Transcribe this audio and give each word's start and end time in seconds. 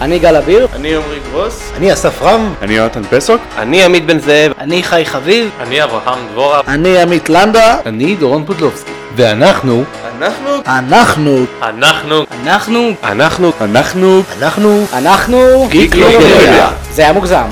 אני 0.00 0.18
גל 0.18 0.36
אביר. 0.36 0.68
אני 0.72 0.96
עמרי 0.96 1.18
גרוס. 1.30 1.72
אני 1.76 1.92
אסף 1.92 2.22
רם. 2.22 2.54
אני 2.62 2.74
יונתן 2.74 3.02
פסוק. 3.10 3.40
אני 3.58 3.84
עמית 3.84 4.06
בן 4.06 4.18
זאב. 4.18 4.52
אני 4.58 4.82
חי 4.82 5.02
חביב. 5.04 5.50
אני 5.60 5.84
אברהם 5.84 6.18
דבורה. 6.32 6.60
אני 6.68 6.98
עמית 6.98 7.28
לנדה. 7.28 7.76
אני 7.86 8.14
דורון 8.14 8.44
פודלובסקי. 8.46 8.90
ואנחנו... 9.16 9.84
אנחנו... 10.18 10.50
אנחנו... 10.66 11.44
אנחנו... 11.62 12.24
אנחנו... 12.44 12.92
אנחנו... 13.02 13.52
אנחנו... 13.60 14.22
אנחנו... 14.38 14.84
אנחנו... 14.92 15.66
גיקלופדיה. 15.70 16.70
זה 16.92 17.02
היה 17.02 17.12
מוגזם. 17.12 17.46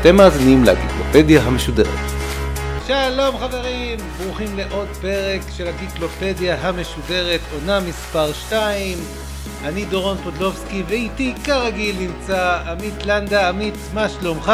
אתם 0.00 0.16
מאזינים 0.16 0.64
לגיקלופדיה 0.64 1.40
המשודרת. 1.46 2.15
שלום 2.86 3.36
חברים, 3.36 3.98
ברוכים 4.18 4.56
לעוד 4.56 4.88
פרק 4.88 5.40
של 5.56 5.66
הגיקלופדיה 5.66 6.68
המשודרת, 6.68 7.40
עונה 7.54 7.80
מספר 7.80 8.32
2. 8.32 8.98
אני 9.64 9.84
דורון 9.84 10.16
פודלובסקי 10.16 10.82
ואיתי 10.86 11.34
כרגיל 11.44 11.96
נמצא 12.00 12.58
עמית 12.66 13.06
לנדה. 13.06 13.48
עמית, 13.48 13.74
מה 13.94 14.08
שלומך? 14.08 14.52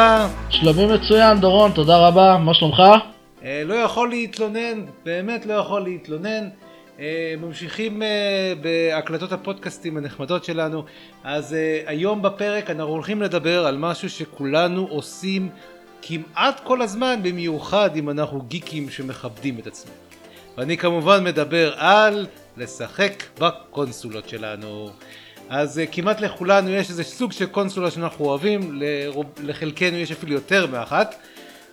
שלומי 0.49 0.85
מצוין, 0.85 1.39
דורון, 1.39 1.71
תודה 1.71 2.07
רבה, 2.07 2.37
מה 2.37 2.53
שלומך? 2.53 2.81
אה, 3.43 3.63
לא 3.65 3.73
יכול 3.73 4.09
להתלונן, 4.09 4.85
באמת 5.05 5.45
לא 5.45 5.53
יכול 5.53 5.81
להתלונן. 5.81 6.49
אה, 6.99 7.33
ממשיכים 7.41 8.03
אה, 8.03 8.53
בהקלטות 8.61 9.31
הפודקאסטים 9.31 9.97
הנחמדות 9.97 10.43
שלנו. 10.43 10.83
אז 11.23 11.53
אה, 11.53 11.81
היום 11.85 12.21
בפרק 12.21 12.69
אנחנו 12.69 12.91
הולכים 12.91 13.21
לדבר 13.21 13.65
על 13.65 13.77
משהו 13.77 14.09
שכולנו 14.09 14.87
עושים 14.89 15.49
כמעט 16.07 16.59
כל 16.63 16.81
הזמן, 16.81 17.19
במיוחד 17.23 17.95
אם 17.95 18.09
אנחנו 18.09 18.41
גיקים 18.41 18.89
שמכבדים 18.89 19.59
את 19.59 19.67
עצמנו. 19.67 19.95
ואני 20.57 20.77
כמובן 20.77 21.23
מדבר 21.23 21.73
על 21.77 22.27
לשחק 22.57 23.23
בקונסולות 23.39 24.29
שלנו. 24.29 24.89
אז 25.49 25.77
uh, 25.77 25.91
כמעט 25.91 26.21
לכולנו 26.21 26.69
יש 26.69 26.89
איזה 26.89 27.03
סוג 27.03 27.31
של 27.31 27.45
קונסולה 27.45 27.91
שאנחנו 27.91 28.25
אוהבים, 28.25 28.81
לרוב, 28.81 29.25
לחלקנו 29.43 29.97
יש 29.97 30.11
אפילו 30.11 30.33
יותר 30.33 30.67
מאחת. 30.67 31.15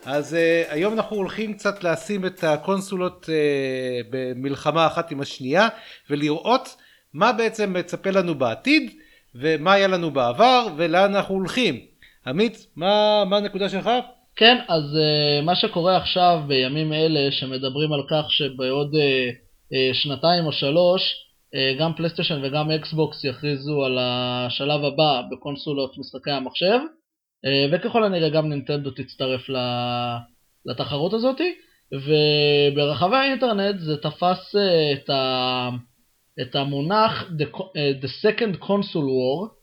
אז 0.05 0.33
uh, 0.35 0.73
היום 0.73 0.95
אנחנו 0.95 1.17
הולכים 1.17 1.55
קצת 1.55 1.85
לשים 1.85 2.27
את 2.27 2.45
הקונסולות 2.45 3.29
uh, 3.29 4.07
במלחמה 4.11 4.87
אחת 4.87 5.11
עם 5.11 5.21
השנייה 5.21 5.69
ולראות 6.11 6.77
מה 7.15 7.33
בעצם 7.33 7.73
מצפה 7.73 8.11
לנו 8.11 8.35
בעתיד 8.35 8.91
ומה 9.35 9.73
היה 9.73 9.87
לנו 9.87 10.11
בעבר 10.11 10.67
ולאן 10.77 11.15
אנחנו 11.15 11.35
הולכים. 11.35 11.81
עמית, 12.27 12.67
מה, 12.77 13.25
מה 13.25 13.37
הנקודה 13.37 13.69
שלך? 13.69 13.91
כן, 14.37 14.57
אז 14.69 14.83
אה, 14.83 15.45
מה 15.45 15.55
שקורה 15.55 15.97
עכשיו 15.97 16.43
בימים 16.47 16.93
אלה 16.93 17.33
שמדברים 17.33 17.93
על 17.93 18.03
כך 18.11 18.31
שבעוד 18.31 18.95
אה, 18.95 18.97
אה, 19.73 19.95
שנתיים 19.95 20.47
או 20.47 20.53
שלוש 20.53 21.15
אה, 21.55 21.81
גם 21.81 21.95
פלייסטיישן 21.95 22.41
וגם 22.43 22.71
אקסבוקס 22.71 23.25
יכריזו 23.25 23.85
על 23.85 23.99
השלב 24.01 24.85
הבא 24.85 25.23
בקונסולות 25.31 25.99
משחקי 25.99 26.31
המחשב 26.31 26.79
אה, 27.47 27.49
וככל 27.73 28.05
הנראה 28.05 28.29
גם 28.29 28.49
נינטנדו 28.49 28.91
תצטרף 28.91 29.41
לתחרות 30.67 31.13
הזאתי 31.13 31.55
וברחבי 31.93 33.17
האינטרנט 33.17 33.79
זה 33.79 33.97
תפס 33.97 34.57
אה, 34.57 34.59
את, 34.95 35.11
ה, 35.11 35.69
את 36.41 36.57
המונח 36.57 37.25
the, 37.39 37.45
the 38.03 38.09
second 38.25 38.63
console 38.63 39.11
war 39.11 39.60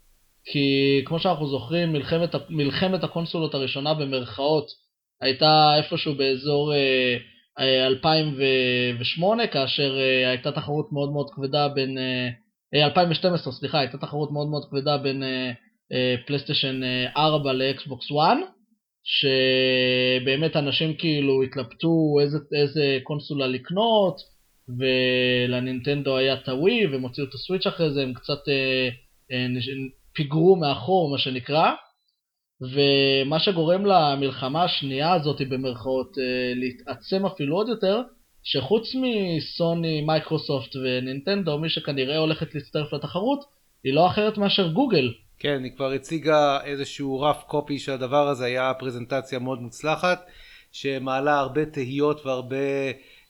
כי 0.52 1.02
כמו 1.06 1.20
שאנחנו 1.20 1.48
זוכרים, 1.48 1.94
מלחמת, 1.94 2.36
מלחמת 2.50 3.04
הקונסולות 3.04 3.54
הראשונה 3.54 3.94
במרכאות 3.94 4.68
הייתה 5.22 5.74
איפשהו 5.78 6.16
באזור 6.16 6.74
אה, 6.74 7.18
אה, 7.60 7.88
2008, 7.88 9.48
כאשר 9.48 9.98
אה, 10.00 10.30
הייתה 10.30 10.52
תחרות 10.52 10.92
מאוד 10.92 11.12
מאוד 11.12 11.30
כבדה 11.32 11.68
בין, 11.68 11.98
אה, 11.98 12.86
2012, 12.86 13.54
סליחה, 13.54 13.80
הייתה 13.80 13.98
תחרות 13.98 14.32
מאוד 14.32 14.48
מאוד 14.48 14.66
כבדה 14.70 14.98
בין 14.98 15.24
אה, 15.24 15.52
אה, 15.92 16.16
פלייסטיישן 16.28 16.82
4 17.18 17.54
לאקסבוקס 17.54 18.06
1, 18.06 18.38
שבאמת 19.04 20.56
אנשים 20.56 20.94
כאילו 20.94 21.44
התלבטו 21.44 22.18
איזה, 22.22 22.38
איזה 22.56 23.00
קונסולה 23.04 23.48
לקנות, 23.48 24.16
ולנינטנדו 24.80 26.18
היה 26.18 26.34
את 26.34 26.50
הווי, 26.50 26.88
והם 26.88 27.02
הוציאו 27.02 27.28
את 27.28 27.34
הסוויץ' 27.34 27.68
אחרי 27.68 27.94
זה, 27.94 28.04
הם 28.04 28.14
קצת... 28.14 28.40
אה, 30.18 30.24
אה, 30.24 30.26
פיגרו 30.26 30.56
מאחור 30.56 31.12
מה 31.12 31.18
שנקרא 31.18 31.72
ומה 32.62 33.40
שגורם 33.40 33.86
למלחמה 33.86 34.64
השנייה 34.64 35.14
הזאת 35.14 35.42
במרכאות 35.50 36.18
להתעצם 36.56 37.26
אפילו 37.26 37.56
עוד 37.56 37.70
יותר 37.70 38.02
שחוץ 38.44 38.96
מסוני, 38.96 40.02
מייקרוסופט 40.02 40.76
ונינטנדו 40.76 41.58
מי 41.58 41.70
שכנראה 41.70 42.18
הולכת 42.18 42.56
להצטרף 42.56 42.94
לתחרות 42.94 43.40
היא 43.84 43.94
לא 43.94 44.08
אחרת 44.08 44.38
מאשר 44.38 44.68
גוגל. 44.68 45.14
כן, 45.40 45.64
היא 45.64 45.72
כבר 45.76 45.92
הציגה 45.92 46.60
איזשהו 46.64 47.22
רף 47.22 47.44
קופי 47.48 47.80
של 47.80 47.92
הדבר 47.92 48.28
הזה, 48.28 48.46
היה 48.46 48.74
פרזנטציה 48.74 49.40
מאוד 49.40 49.62
מוצלחת 49.62 50.26
שמעלה 50.72 51.40
הרבה 51.40 51.66
תהיות 51.66 52.26
והרבה 52.26 52.56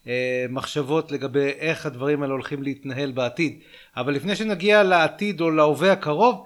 אה, 0.08 0.46
מחשבות 0.50 1.12
לגבי 1.12 1.50
איך 1.60 1.86
הדברים 1.86 2.22
האלה 2.22 2.34
הולכים 2.34 2.64
להתנהל 2.64 3.12
בעתיד. 3.12 3.60
אבל 3.98 4.14
לפני 4.14 4.36
שנגיע 4.36 4.84
לעתיד 4.84 5.42
או 5.42 5.52
להווה 5.52 5.92
הקרוב 5.92 6.44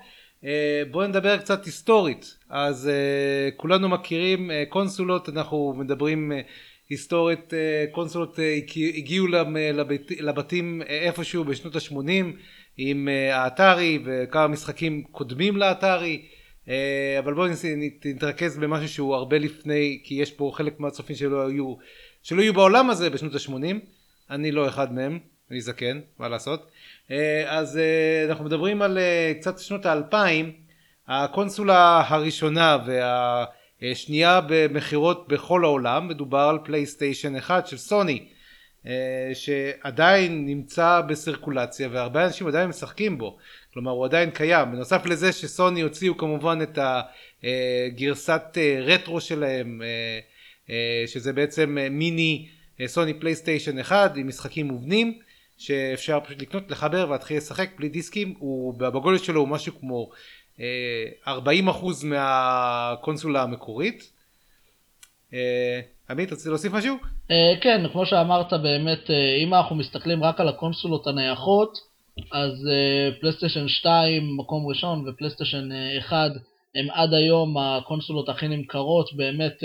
בואו 0.92 1.08
נדבר 1.08 1.38
קצת 1.38 1.66
היסטורית. 1.66 2.38
אז 2.50 2.90
uh, 2.90 3.56
כולנו 3.58 3.90
מכירים 3.90 4.50
uh, 4.50 4.54
קונסולות 4.70 5.30
אנחנו 5.30 5.74
מדברים 5.78 6.32
היסטורית 6.90 7.54
קונסולות 7.92 8.40
הגיעו 8.96 9.28
לבית, 9.74 10.12
לבתים 10.12 10.82
איפשהו 10.82 11.44
בשנות 11.44 11.76
ה-80 11.76 12.26
עם 12.78 13.08
האתרי 13.32 14.00
וכמה 14.06 14.48
משחקים 14.48 15.04
קודמים 15.04 15.58
לאתרי. 15.58 16.26
אבל 17.20 17.34
בואו 17.34 17.48
נתרכז 18.06 18.58
במשהו 18.58 18.88
שהוא 18.88 19.16
הרבה 19.16 19.38
לפני 19.38 20.02
כי 20.04 20.16
יש 20.16 20.32
פה 20.32 20.52
חלק 20.54 20.80
מהצופים 20.80 21.16
שלא 21.16 21.48
היו 21.48 21.76
שלא 22.24 22.42
היו 22.42 22.54
בעולם 22.54 22.90
הזה 22.90 23.10
בשנות 23.10 23.36
ה-80 23.36 23.76
אני 24.30 24.52
לא 24.52 24.68
אחד 24.68 24.94
מהם 24.94 25.20
אני 25.52 25.62
זקן 25.62 26.00
מה 26.20 26.28
לעשות? 26.30 26.72
אה, 27.12 27.58
אז 27.58 27.78
אה, 27.78 28.26
אנחנו 28.30 28.46
מדברים 28.46 28.82
על 28.82 28.98
אה, 28.98 29.34
קצת 29.40 29.60
שנות 29.60 29.86
האלפיים 29.86 30.52
הקונסולה 31.08 32.04
הראשונה 32.08 32.78
והשנייה 33.82 34.42
במכירות 34.48 35.28
בכל 35.28 35.64
העולם 35.64 36.08
מדובר 36.08 36.40
על 36.40 36.60
פלייסטיישן 36.64 37.36
אחד 37.36 37.68
של 37.68 37.78
סוני 37.78 38.28
שעדיין 39.34 40.46
נמצא 40.46 41.02
בסירקולציה 41.08 41.90
והרבה 41.92 42.26
אנשים 42.26 42.48
עדיין 42.48 42.70
משחקים 42.70 43.18
בו. 43.18 43.38
כלומר 43.74 43.92
הוא 43.92 44.06
עדיין 44.06 44.32
קיים. 44.32 44.72
בנוסף 44.72 45.06
לזה 45.06 45.32
שסוני 45.32 45.82
הוציאו 45.82 46.18
כמובן 46.18 46.60
את 46.62 46.80
הגרסת 47.44 48.58
רטרו 48.82 49.22
שלהם 49.22 49.82
שזה 51.08 51.34
בעצם 51.34 51.78
מיני 51.92 52.48
סוני 52.86 53.14
פלייסטיישן 53.14 53.80
אחד 53.80 54.18
עם 54.18 54.28
משחקים 54.28 54.68
מובנים 54.68 55.20
שאפשר 55.62 56.20
פשוט 56.20 56.42
לקנות 56.42 56.72
לחבר 56.72 57.06
ולהתחיל 57.10 57.38
לשחק 57.38 57.70
בלי 57.78 57.90
דיסקים 57.90 58.34
הוא 58.40 58.74
בגודל 58.74 59.18
שלו 59.18 59.40
הוא 59.40 59.48
משהו 59.48 59.74
כמו 59.80 60.10
40% 60.58 60.62
אה, 61.28 61.34
מהקונסולה 62.04 63.44
המקורית. 63.44 64.12
אה, 65.34 65.80
עמית 66.10 66.32
רצית 66.32 66.46
להוסיף 66.46 66.74
משהו? 66.74 66.96
אה, 67.32 67.54
כן 67.62 67.82
כמו 67.92 68.06
שאמרת 68.06 68.54
באמת 68.54 69.10
אם 69.44 69.54
אנחנו 69.54 69.76
מסתכלים 69.76 70.24
רק 70.24 70.40
על 70.40 70.48
הקונסולות 70.48 71.08
הנייחות 71.08 71.78
אז 72.32 72.68
פלייסטיישן 73.20 73.68
2 73.68 74.38
מקום 74.38 74.68
ראשון 74.68 75.08
ופלייסטיישן 75.08 75.70
1 76.00 76.32
הם 76.76 76.88
עד 76.92 77.14
היום 77.14 77.58
הקונסולות 77.58 78.30
הכי 78.30 78.48
נמכרות 78.48 79.14
באמת 79.14 79.64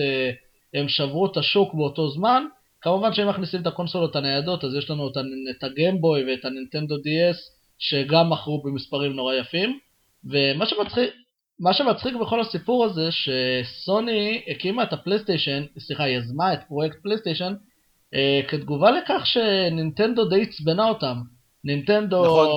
הם 0.74 0.88
שברו 0.88 1.26
את 1.26 1.36
השוק 1.36 1.74
באותו 1.74 2.10
זמן 2.10 2.44
כמובן 2.86 3.12
שאם 3.12 3.28
מכניסים 3.28 3.62
את 3.62 3.66
הקונסולות 3.66 4.16
הניידות 4.16 4.64
אז 4.64 4.74
יש 4.74 4.90
לנו 4.90 5.08
את 5.50 5.64
הגיימבוי 5.64 6.24
ואת 6.24 6.44
הנינטנדו 6.44 6.94
DS 6.94 7.36
שגם 7.78 8.30
מכרו 8.30 8.62
במספרים 8.62 9.12
נורא 9.12 9.34
יפים 9.34 9.78
ומה 10.24 10.66
שמצחיק, 10.66 11.10
מה 11.60 11.72
שמצחיק 11.72 12.14
בכל 12.14 12.40
הסיפור 12.40 12.84
הזה 12.84 13.08
שסוני 13.10 14.42
הקימה 14.48 14.82
את 14.82 14.92
הפלייסטיישן, 14.92 15.64
סליחה 15.78 16.08
יזמה 16.08 16.52
את 16.52 16.58
פרויקט 16.68 16.96
פלייסטיישן 17.02 17.54
אה, 18.14 18.40
כתגובה 18.48 18.90
לכך 18.90 19.22
שנינטנדו 19.24 20.24
די 20.24 20.42
עצבנה 20.42 20.88
אותם 20.88 21.16
נינטנדו 21.64 22.24
נכון. 22.24 22.48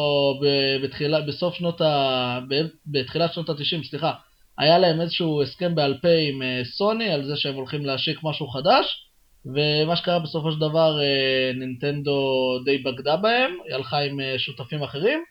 בתחילה, 0.84 1.22
בסוף 1.22 1.56
שנות 1.56 1.82
ה... 1.82 2.40
בתחילת 2.86 3.34
שנות 3.34 3.50
ה-90 3.50 3.90
סליחה 3.90 4.14
היה 4.58 4.78
להם 4.80 5.02
איזשהו 5.02 5.42
הסכם 5.42 5.76
בעל 5.76 5.98
פה 6.02 6.08
עם 6.30 6.42
אה, 6.42 6.62
סוני 6.64 7.10
על 7.12 7.26
זה 7.26 7.36
שהם 7.36 7.56
הולכים 7.56 7.86
להשיק 7.86 8.20
משהו 8.24 8.48
חדש 8.48 9.09
ומה 9.46 9.96
שקרה 9.96 10.20
בסופו 10.20 10.52
של 10.52 10.60
דבר 10.60 11.02
אה, 11.02 11.52
נינטנדו 11.56 12.22
די 12.66 12.78
בגדה 12.78 13.16
בהם, 13.16 13.52
היא 13.66 13.76
הלכה 13.76 14.00
עם 14.00 14.20
אה, 14.20 14.36
שותפים 14.38 14.84
אחרים 14.84 15.24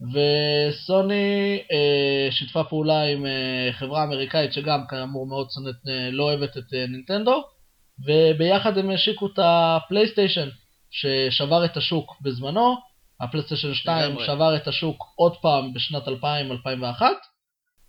וסוני 0.00 1.58
אה, 1.72 2.28
שיתפה 2.30 2.64
פעולה 2.64 3.02
עם 3.02 3.26
חברה 3.72 4.04
אמריקאית 4.04 4.52
שגם 4.52 4.80
כאמור 4.88 5.26
מאוד 5.26 5.48
שונאת, 5.54 5.74
לא 6.12 6.22
אוהבת 6.22 6.56
את 6.56 6.72
נינטנדו 6.88 7.42
וביחד 8.06 8.78
הם 8.78 8.90
השיקו 8.90 9.26
את 9.26 9.38
הפלייסטיישן 9.42 10.48
ששבר 10.90 11.64
את 11.64 11.76
השוק 11.76 12.16
בזמנו 12.22 12.76
הפלייסטיישן 13.20 13.74
2 13.74 14.10
לגמרי. 14.10 14.26
שבר 14.26 14.56
את 14.56 14.68
השוק 14.68 15.04
עוד 15.16 15.36
פעם 15.36 15.74
בשנת 15.74 16.02
2000-2001, 16.08 17.02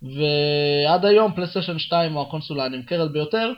ועד 0.02 1.04
היום 1.04 1.34
פלייסטיישן 1.34 1.78
2 1.78 2.12
הוא 2.12 2.22
הקונסולה 2.22 2.64
הנמכרת 2.64 3.12
ביותר. 3.12 3.52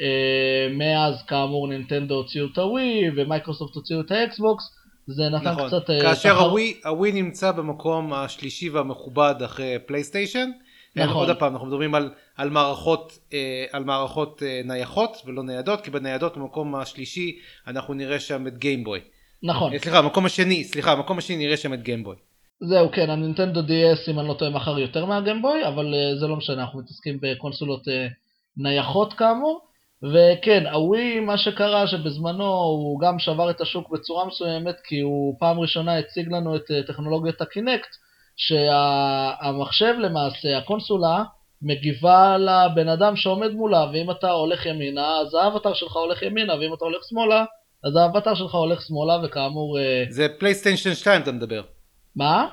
אה, 0.00 0.68
מאז 0.70 1.22
כאמור 1.26 1.68
נינטנדו 1.68 2.14
הוציאו 2.14 2.46
את 2.52 2.58
הווי 2.58 3.02
ומייקרוסופט 3.16 3.74
הוציאו 3.74 4.00
את 4.00 4.10
האקסבוקס, 4.10 4.64
זה 5.06 5.28
נתן 5.28 5.48
נכון, 5.48 5.66
קצת... 5.68 5.90
אה, 5.90 6.00
כאשר 6.00 6.34
תחר- 6.34 6.40
הווי, 6.44 6.74
הווי 6.84 7.12
נמצא 7.12 7.52
במקום 7.52 8.12
השלישי 8.12 8.70
והמכובד 8.70 9.34
אחרי 9.44 9.76
פלייסטיישן. 9.86 10.50
נכון. 10.96 11.10
נכון. 11.10 11.28
עוד 11.28 11.38
פעם, 11.38 11.52
אנחנו 11.52 11.66
מדברים 11.66 11.94
על, 11.94 12.10
על 12.36 12.50
מערכות, 12.50 13.18
אה, 13.32 13.64
על 13.72 13.84
מערכות 13.84 14.42
אה, 14.42 14.60
נייחות 14.64 15.16
ולא 15.26 15.42
ניידות, 15.42 15.80
כי 15.80 15.90
בניידות 15.90 16.36
במקום 16.36 16.74
השלישי 16.74 17.38
אנחנו 17.66 17.94
נראה 17.94 18.20
שם 18.20 18.46
את 18.46 18.58
גיימבוי. 18.58 19.00
נכון, 19.42 19.72
אה, 19.72 19.78
סליחה, 19.78 19.98
המקום 19.98 20.26
השני, 20.26 20.64
סליחה, 20.64 20.92
המקום 20.92 21.18
השני 21.18 21.36
נראה 21.36 21.56
שם 21.56 21.74
את 21.74 21.82
גיימבוי. 21.82 22.16
זהו 22.60 22.92
כן, 22.92 23.10
הנינטנדו 23.10 23.60
DS 23.60 24.10
אם 24.10 24.18
אני 24.18 24.28
לא 24.28 24.34
טועה 24.34 24.50
מכר 24.50 24.78
יותר 24.78 25.04
מהגמבוי, 25.06 25.66
אבל 25.68 25.94
אה, 25.94 26.16
זה 26.20 26.26
לא 26.26 26.36
משנה, 26.36 26.62
אנחנו 26.62 26.78
מתעסקים 26.78 27.18
בקונסולות 27.22 27.88
אה, 27.88 28.06
נייחות 28.56 29.12
כאמור. 29.12 29.60
וכן, 30.02 30.66
הווי, 30.66 31.20
מה 31.20 31.38
שקרה 31.38 31.86
שבזמנו 31.86 32.44
הוא 32.44 33.00
גם 33.00 33.18
שבר 33.18 33.50
את 33.50 33.60
השוק 33.60 33.90
בצורה 33.90 34.26
מסוימת, 34.26 34.76
כי 34.84 35.00
הוא 35.00 35.36
פעם 35.38 35.60
ראשונה 35.60 35.98
הציג 35.98 36.32
לנו 36.32 36.56
את 36.56 36.70
אה, 36.70 36.82
טכנולוגיית 36.82 37.40
הקינקט, 37.40 37.96
שהמחשב 38.36 39.94
למעשה, 39.98 40.58
הקונסולה, 40.58 41.24
מגיבה 41.62 42.36
לבן 42.38 42.88
אדם 42.88 43.16
שעומד 43.16 43.50
מולה, 43.50 43.86
ואם 43.92 44.10
אתה 44.10 44.30
הולך 44.30 44.66
ימינה, 44.66 45.18
אז 45.18 45.34
האבטר 45.34 45.74
שלך 45.74 45.96
הולך 45.96 46.22
ימינה, 46.22 46.54
ואם 46.54 46.74
אתה 46.74 46.84
הולך 46.84 47.02
שמאלה, 47.08 47.44
אז 47.84 47.96
האבטר 47.96 48.34
שלך 48.34 48.54
הולך 48.54 48.82
שמאלה, 48.82 49.18
וכאמור... 49.24 49.78
אה, 49.78 50.04
זה 50.08 50.26
פלייסטיישן 50.38 50.94
2 50.94 51.22
אתה 51.22 51.32
מדבר. 51.32 51.62
מה? 52.16 52.48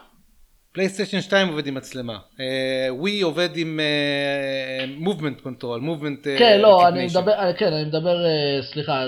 פלייסטיישן 0.74 1.22
2 1.22 1.48
עובד 1.48 1.68
עם 1.68 1.74
מצלמה. 1.74 2.18
אה, 2.40 2.94
ווי 2.94 3.22
עובד 3.22 3.50
עם 3.56 3.80
movement 4.98 5.42
control, 5.42 5.80
movement 5.82 6.28
כן, 6.40 6.60
לא, 6.62 6.88
אני 6.88 7.06
מדבר, 7.06 7.32
אה, 7.32 7.54
כן, 7.54 7.74
אני 7.74 7.84
מדבר, 7.84 8.26
אה, 8.26 8.60
סליחה, 8.74 9.06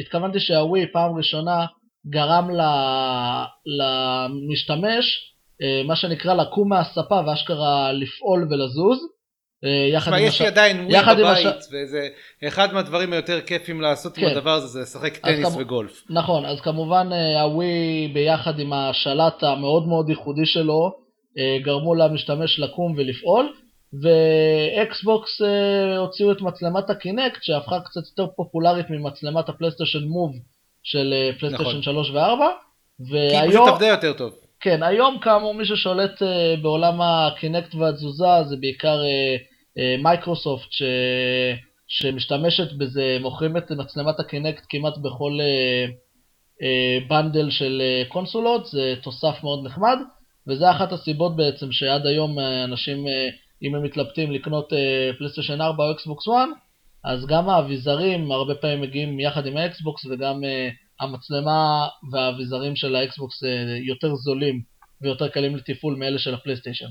התכוונתי 0.00 0.40
שהווי 0.40 0.86
פעם 0.92 1.16
ראשונה 1.16 1.64
גרם 2.06 2.50
ל- 2.50 3.44
למשתמש, 3.78 5.32
מה 5.86 5.96
שנקרא 5.96 6.34
לקום 6.34 6.68
מהספה 6.68 7.20
ואשכרה 7.26 7.92
לפעול 7.92 8.48
ולזוז. 8.50 8.98
אה, 9.64 9.88
יחד 9.92 10.12
עם 10.12 10.18
יש 10.24 10.40
לי 10.40 10.46
עדיין 10.46 10.80
ווי 10.80 11.14
בבית, 11.24 11.64
וזה 11.72 12.08
אחד 12.48 12.74
מהדברים 12.74 13.12
היותר 13.12 13.40
כיפים 13.40 13.80
לעשות 13.80 14.18
עם 14.18 14.24
כן. 14.24 14.30
הדבר 14.30 14.50
הזה, 14.50 14.66
זה 14.66 14.80
לשחק 14.80 15.16
טניס 15.16 15.56
וגולף. 15.58 16.02
נכון, 16.10 16.44
אז 16.44 16.60
כמובן 16.60 17.08
אה, 17.12 17.42
הווי 17.42 18.10
ביחד 18.14 18.58
עם 18.58 18.72
השלט 18.72 19.42
המאוד 19.42 19.88
מאוד 19.88 20.08
ייחודי 20.08 20.46
שלו, 20.46 20.92
אה, 21.38 21.58
גרמו 21.62 21.94
למשתמש 21.94 22.60
לקום 22.60 22.94
ולפעול, 22.96 23.52
ואקסבוקס 24.02 25.40
הוציאו 25.98 26.32
את 26.32 26.40
מצלמת 26.40 26.90
הקינקט 26.90 27.42
שהפכה 27.42 27.80
קצת 27.80 28.00
יותר 28.10 28.32
פופולרית 28.36 28.90
ממצלמת 28.90 29.48
הפלייסטיישן 29.48 30.04
Move 30.04 30.32
של 30.82 31.14
פלייסטיישן 31.38 31.78
נכון. 31.78 31.82
3 31.82 32.10
ו-4. 32.10 32.42
כי 33.08 33.16
היא 33.16 33.48
פשוט 33.48 33.60
והיום, 33.60 33.68
עבדה 33.68 33.86
יותר 33.86 34.12
טוב. 34.12 34.45
כן, 34.66 34.82
היום 34.82 35.18
כאמור 35.18 35.54
מי 35.54 35.64
ששולט 35.64 36.22
אה, 36.22 36.54
בעולם 36.62 37.00
הקינקט 37.00 37.74
והתזוזה 37.74 38.44
זה 38.48 38.56
בעיקר 38.56 39.02
אה, 39.04 39.36
אה, 39.78 39.96
מייקרוסופט 40.02 40.72
ש... 40.72 40.82
שמשתמשת 41.88 42.72
בזה, 42.72 43.18
מוכרים 43.20 43.56
את 43.56 43.70
מצלמת 43.70 44.20
הקינקט 44.20 44.64
כמעט 44.68 44.98
בכל 44.98 45.38
bundle 47.08 47.50
של 47.50 47.82
אה, 47.84 48.02
קונסולות, 48.08 48.66
זה 48.66 48.94
תוסף 49.02 49.38
מאוד 49.42 49.64
נחמד, 49.64 49.98
וזה 50.48 50.70
אחת 50.70 50.92
הסיבות 50.92 51.36
בעצם 51.36 51.72
שעד 51.72 52.06
היום 52.06 52.38
אה, 52.38 52.64
אנשים, 52.64 53.06
אה, 53.06 53.28
אם 53.62 53.74
הם 53.74 53.82
מתלבטים 53.82 54.32
לקנות 54.32 54.72
פלייסטיישן 55.18 55.60
4 55.60 55.84
או 55.84 55.92
אקסבוקס 55.92 56.28
1, 56.28 56.34
אז 57.04 57.26
גם 57.26 57.48
האביזרים 57.48 58.32
הרבה 58.32 58.54
פעמים 58.54 58.80
מגיעים 58.80 59.20
יחד 59.20 59.46
עם 59.46 59.56
האקסבוקס 59.56 60.04
וגם 60.04 60.44
אה, 60.44 60.68
המצלמה 61.00 61.86
והאביזרים 62.12 62.76
של 62.76 62.96
האקסבוקס 62.96 63.44
אה, 63.44 63.48
יותר 63.86 64.14
זולים 64.14 64.62
ויותר 65.00 65.28
קלים 65.28 65.56
לתפעול 65.56 65.96
מאלה 65.96 66.18
של 66.18 66.34
הפלייסטיישן. 66.34 66.86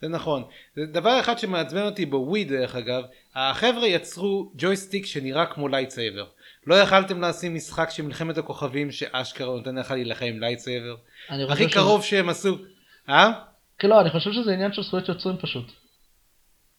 זה 0.00 0.08
נכון. 0.08 0.44
זה 0.76 0.86
דבר 0.86 1.20
אחד 1.20 1.38
שמעצבן 1.38 1.82
אותי 1.82 2.06
בווי 2.06 2.44
דרך 2.44 2.76
אגב, 2.76 3.02
החבר'ה 3.34 3.86
יצרו 3.86 4.52
ג'ויסטיק 4.56 5.06
שנראה 5.06 5.46
כמו 5.46 5.68
lightsaber. 5.68 6.26
לא 6.66 6.74
יכלתם 6.74 7.24
לשים 7.24 7.54
משחק 7.54 7.90
של 7.90 8.02
מלחמת 8.02 8.38
הכוכבים 8.38 8.90
שאשכרה 8.90 9.56
נותן 9.56 9.74
לך 9.78 9.90
להילחם 9.90 10.24
עם 10.26 10.40
lightsaber? 10.40 10.96
הכי 11.28 11.62
שזה- 11.64 11.72
קרוב 11.74 12.04
שהם 12.04 12.28
עשו. 12.28 12.56
אה? 13.08 13.32
כן, 13.78 13.88
לא, 13.88 14.00
אני 14.00 14.10
חושב 14.10 14.32
שזה 14.32 14.52
עניין 14.52 14.72
של 14.72 14.82
זכויות 14.82 15.08
יוצרים 15.08 15.36
פשוט. 15.36 15.64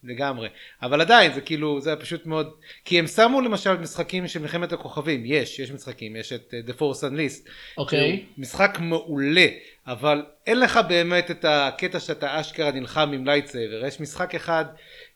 לגמרי. 0.04 0.50
אבל 0.81 1.01
עדיין 1.01 1.34
זה 1.34 1.42
כאילו 1.42 1.81
זה 1.81 1.96
פשוט 1.96 2.25
מאוד 2.25 2.54
כי 2.86 3.00
הם 3.00 3.07
שמו 3.07 3.42
למשל 3.42 3.78
משחקים 3.78 4.28
של 4.28 4.40
מלחמת 4.40 4.74
הכוכבים 4.74 5.24
יש 5.25 5.60
יש 5.60 5.72
משחקים 5.72 6.16
יש 6.16 6.34
את 6.34 6.54
אה, 6.54 6.69
The 6.69 6.74
Force 6.74 7.04
Unleashed 7.04 7.50
אוקיי. 7.78 8.00
שהוא 8.00 8.28
משחק 8.38 8.78
מעולה 8.81 9.48
אבל 9.88 10.25
אין 10.48 10.60
לך 10.60 10.80
באמת 10.90 11.31
את 11.31 11.46
הקטע 11.48 12.00
שאתה 12.00 12.40
אשכרה 12.40 12.72
נלחם 12.72 13.12
עם 13.13 13.25
lightsaber 13.25 13.86
יש 13.86 14.00
משחק 14.00 14.36
אחד 14.36 14.66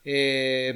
אה, 0.06 0.70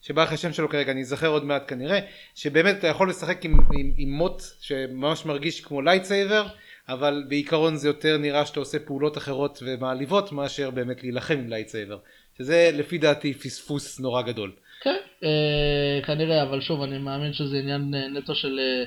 שברח 0.00 0.22
לי 0.22 0.32
השם 0.32 0.52
שלו 0.52 0.68
כרגע 0.68 0.92
אני 0.92 1.00
אזכר 1.00 1.26
עוד 1.26 1.44
מעט 1.44 1.62
כנראה 1.68 1.98
שבאמת 2.34 2.78
אתה 2.78 2.86
יכול 2.86 3.10
לשחק 3.10 3.44
עם, 3.44 3.52
עם, 3.52 3.92
עם 3.96 4.10
מוט 4.10 4.42
שממש 4.60 5.24
מרגיש 5.24 5.60
כמו 5.60 5.82
lightsaber 5.82 6.46
אבל 6.88 7.24
בעיקרון 7.28 7.76
זה 7.76 7.88
יותר 7.88 8.16
נראה 8.16 8.46
שאתה 8.46 8.60
עושה 8.60 8.78
פעולות 8.78 9.18
אחרות 9.18 9.62
ומעליבות 9.66 10.32
מאשר 10.32 10.70
באמת 10.70 11.02
להילחם 11.02 11.34
עם 11.34 11.48
lightsaber 11.48 11.98
שזה 12.40 12.70
לפי 12.74 12.98
דעתי 12.98 13.34
פספוס 13.34 14.00
נורא 14.00 14.22
גדול. 14.22 14.52
כן, 14.82 14.96
אה, 15.24 16.00
כנראה, 16.06 16.42
אבל 16.42 16.60
שוב, 16.60 16.82
אני 16.82 16.98
מאמין 16.98 17.32
שזה 17.32 17.58
עניין 17.58 17.94
אה, 17.94 18.08
נטו 18.08 18.34
של 18.34 18.58
אה, 18.58 18.84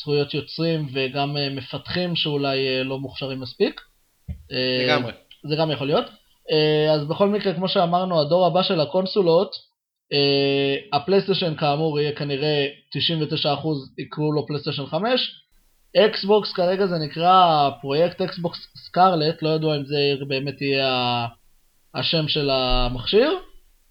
זכויות 0.00 0.34
יוצרים 0.34 0.88
וגם 0.92 1.36
מפתחים 1.50 2.16
שאולי 2.16 2.84
לא 2.84 2.98
מוכשרים 2.98 3.40
מספיק. 3.40 3.80
אה, 4.52 4.84
לגמרי. 4.86 5.12
זה 5.48 5.56
גם 5.56 5.70
יכול 5.70 5.86
להיות. 5.86 6.04
אה, 6.50 6.92
אז 6.92 7.04
בכל 7.04 7.28
מקרה, 7.28 7.54
כמו 7.54 7.68
שאמרנו, 7.68 8.20
הדור 8.20 8.46
הבא 8.46 8.62
של 8.62 8.80
הקונסולות, 8.80 9.50
אה, 10.12 10.98
הפלייסטיישן 10.98 11.54
כאמור 11.56 12.00
יהיה 12.00 12.12
כנראה 12.12 12.66
99% 12.90 12.96
יקראו 13.98 14.32
לו 14.32 14.46
פלייסטיישן 14.46 14.86
5. 14.86 15.40
אקסבוקס 15.96 16.52
כרגע 16.52 16.86
זה 16.86 16.98
נקרא 16.98 17.70
פרויקט 17.80 18.20
אקסבוקס 18.20 18.58
סקארלט, 18.76 19.42
לא 19.42 19.48
ידוע 19.48 19.76
אם 19.76 19.84
זה 19.84 20.24
באמת 20.28 20.60
יהיה 20.60 21.26
השם 21.94 22.28
של 22.28 22.50
המכשיר. 22.50 23.30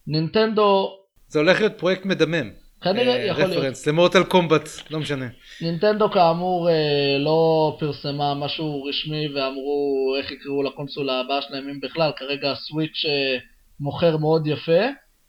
נינטנדו 0.08 0.98
זה 1.28 1.40
הולך 1.40 1.60
להיות 1.60 1.74
פרויקט 1.78 2.06
מדמם. 2.06 2.50
כנראה 2.82 3.16
אה, 3.16 3.26
יכול 3.26 3.44
להיות. 3.44 3.58
רפרנס 3.58 3.88
למורטל 3.88 4.24
קומבט 4.24 4.70
לא 4.92 5.00
משנה. 5.00 5.26
נינטנדו 5.62 6.12
כאמור 6.12 6.70
אה, 6.70 7.18
לא 7.20 7.78
פרסמה 7.80 8.34
משהו 8.34 8.84
רשמי 8.84 9.28
ואמרו 9.28 10.16
איך 10.20 10.32
יקראו 10.32 10.64
לקונסולה 10.64 11.20
הבאה 11.20 11.42
שלהם 11.42 11.70
אם 11.70 11.80
בכלל, 11.80 12.12
כרגע 12.18 12.52
הסוויץ' 12.52 13.06
אה, 13.06 13.38
מוכר 13.80 14.18
מאוד 14.18 14.48
יפה, 14.48 14.82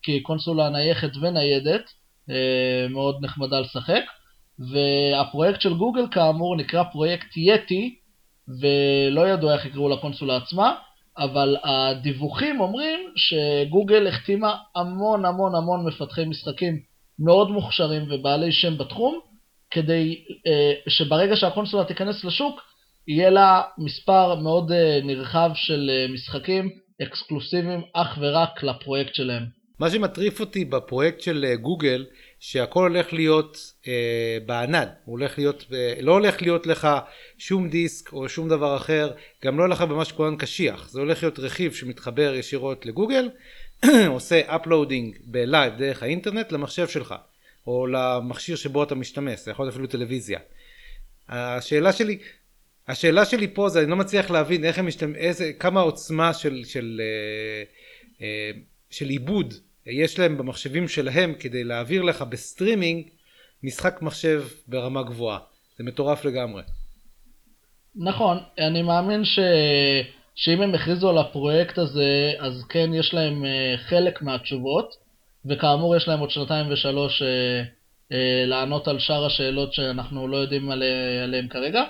כי 0.02 0.12
היא 0.12 0.23
קונסולה 0.23 0.69
נייחת 0.69 1.16
וניידת, 1.23 1.83
אה, 2.31 2.87
מאוד 2.90 3.16
נחמדה 3.25 3.61
לשחק, 3.61 4.02
והפרויקט 4.59 5.61
של 5.61 5.75
גוגל 5.75 6.07
כאמור 6.11 6.57
נקרא 6.57 6.83
פרויקט 6.93 7.37
יטי, 7.37 7.95
ולא 8.61 9.28
ידוע 9.28 9.54
איך 9.54 9.66
יקראו 9.66 9.88
לקונסולה 9.88 10.37
עצמה, 10.37 10.75
אבל 11.18 11.56
הדיווחים 11.64 12.61
אומרים 12.61 13.00
שגוגל 13.16 14.06
החתימה 14.06 14.56
המון 14.76 15.25
המון 15.25 15.54
המון 15.54 15.87
מפתחי 15.87 16.25
משחקים 16.25 16.80
מאוד 17.18 17.50
מוכשרים 17.50 18.02
ובעלי 18.11 18.52
שם 18.52 18.78
בתחום, 18.78 19.21
כדי 19.71 20.25
אה, 20.47 20.73
שברגע 20.88 21.37
שהקונסולה 21.37 21.85
תיכנס 21.85 22.25
לשוק, 22.25 22.61
יהיה 23.09 23.30
לה 23.30 23.62
מספר 23.78 24.35
מאוד 24.35 24.73
אה, 24.73 25.00
נרחב 25.04 25.50
של 25.54 25.90
אה, 25.90 26.12
משחקים 26.14 26.71
אקסקלוסיביים 27.02 27.83
אך 27.92 28.18
ורק 28.21 28.62
לפרויקט 28.62 29.14
שלהם. 29.14 29.42
מה 29.80 29.90
שמטריף 29.90 30.40
אותי 30.40 30.64
בפרויקט 30.64 31.21
של 31.21 31.44
גוגל 31.61 32.04
שהכל 32.46 32.80
הולך 32.80 33.12
להיות 33.12 33.72
אה, 33.88 34.38
בענן. 34.46 34.86
הוא 35.04 35.18
הולך 35.18 35.38
להיות 35.38 35.64
אה, 35.72 35.94
לא 36.00 36.12
הולך 36.12 36.42
להיות 36.42 36.66
לך 36.66 36.88
שום 37.38 37.68
דיסק 37.68 38.12
או 38.12 38.28
שום 38.28 38.48
דבר 38.48 38.76
אחר 38.76 39.12
גם 39.44 39.58
לא 39.58 39.68
לך 39.68 39.80
ממש 39.80 40.12
כונן 40.12 40.37
קשיח. 40.36 40.88
זה 40.90 41.00
הולך 41.00 41.22
להיות 41.22 41.38
רכיב 41.38 41.74
שמתחבר 41.74 42.34
ישירות 42.34 42.86
לגוגל 42.86 43.30
עושה 44.08 44.56
uploading 44.56 45.18
ב 45.25 45.35
live 45.35 45.76
דרך 45.78 46.02
האינטרנט 46.02 46.52
למחשב 46.52 46.88
שלך 46.88 47.14
או 47.66 47.86
למכשיר 47.86 48.56
שבו 48.56 48.82
אתה 48.82 48.94
משתמש 48.94 49.40
זה 49.40 49.50
יכול 49.50 49.64
להיות 49.64 49.72
אפילו 49.72 49.86
טלוויזיה. 49.86 50.38
השאלה 51.28 51.92
שלי 51.92 52.18
השאלה 52.88 53.24
שלי 53.24 53.54
פה 53.54 53.68
זה 53.68 53.80
אני 53.80 53.90
לא 53.90 53.96
מצליח 53.96 54.30
להבין 54.30 54.64
איך 54.64 54.78
הם 54.78 54.86
משתמשים 54.86 55.52
כמה 55.58 55.80
עוצמה 55.80 56.34
של 56.34 56.64
של 56.64 57.00
אה, 57.00 57.62
אה, 58.26 58.50
של 58.90 59.08
עיבוד 59.08 59.54
יש 59.86 60.18
להם 60.18 60.38
במחשבים 60.38 60.88
שלהם 60.88 61.34
כדי 61.40 61.64
להעביר 61.64 62.02
לך 62.02 62.22
בסטרימינג 62.22 63.08
משחק 63.62 64.02
מחשב 64.02 64.44
ברמה 64.68 65.02
גבוהה. 65.02 65.38
זה 65.78 65.84
מטורף 65.84 66.24
לגמרי. 66.24 66.62
נכון, 67.96 68.38
אני 68.58 68.82
מאמין 68.82 69.24
ש... 69.24 69.38
שאם 70.34 70.62
הם 70.62 70.74
הכריזו 70.74 71.10
על 71.10 71.18
הפרויקט 71.18 71.78
הזה, 71.78 72.32
אז 72.38 72.64
כן 72.68 72.90
יש 72.94 73.14
להם 73.14 73.44
uh, 73.44 73.78
חלק 73.88 74.22
מהתשובות, 74.22 74.94
וכאמור 75.46 75.96
יש 75.96 76.08
להם 76.08 76.20
עוד 76.20 76.30
שנתיים 76.30 76.72
ושלוש 76.72 77.22
uh, 77.22 77.24
uh, 77.24 78.14
לענות 78.46 78.88
על 78.88 78.98
שאר 78.98 79.26
השאלות 79.26 79.72
שאנחנו 79.72 80.28
לא 80.28 80.36
יודעים 80.36 80.70
עלי, 80.70 80.86
עליהן 81.22 81.48
כרגע, 81.48 81.84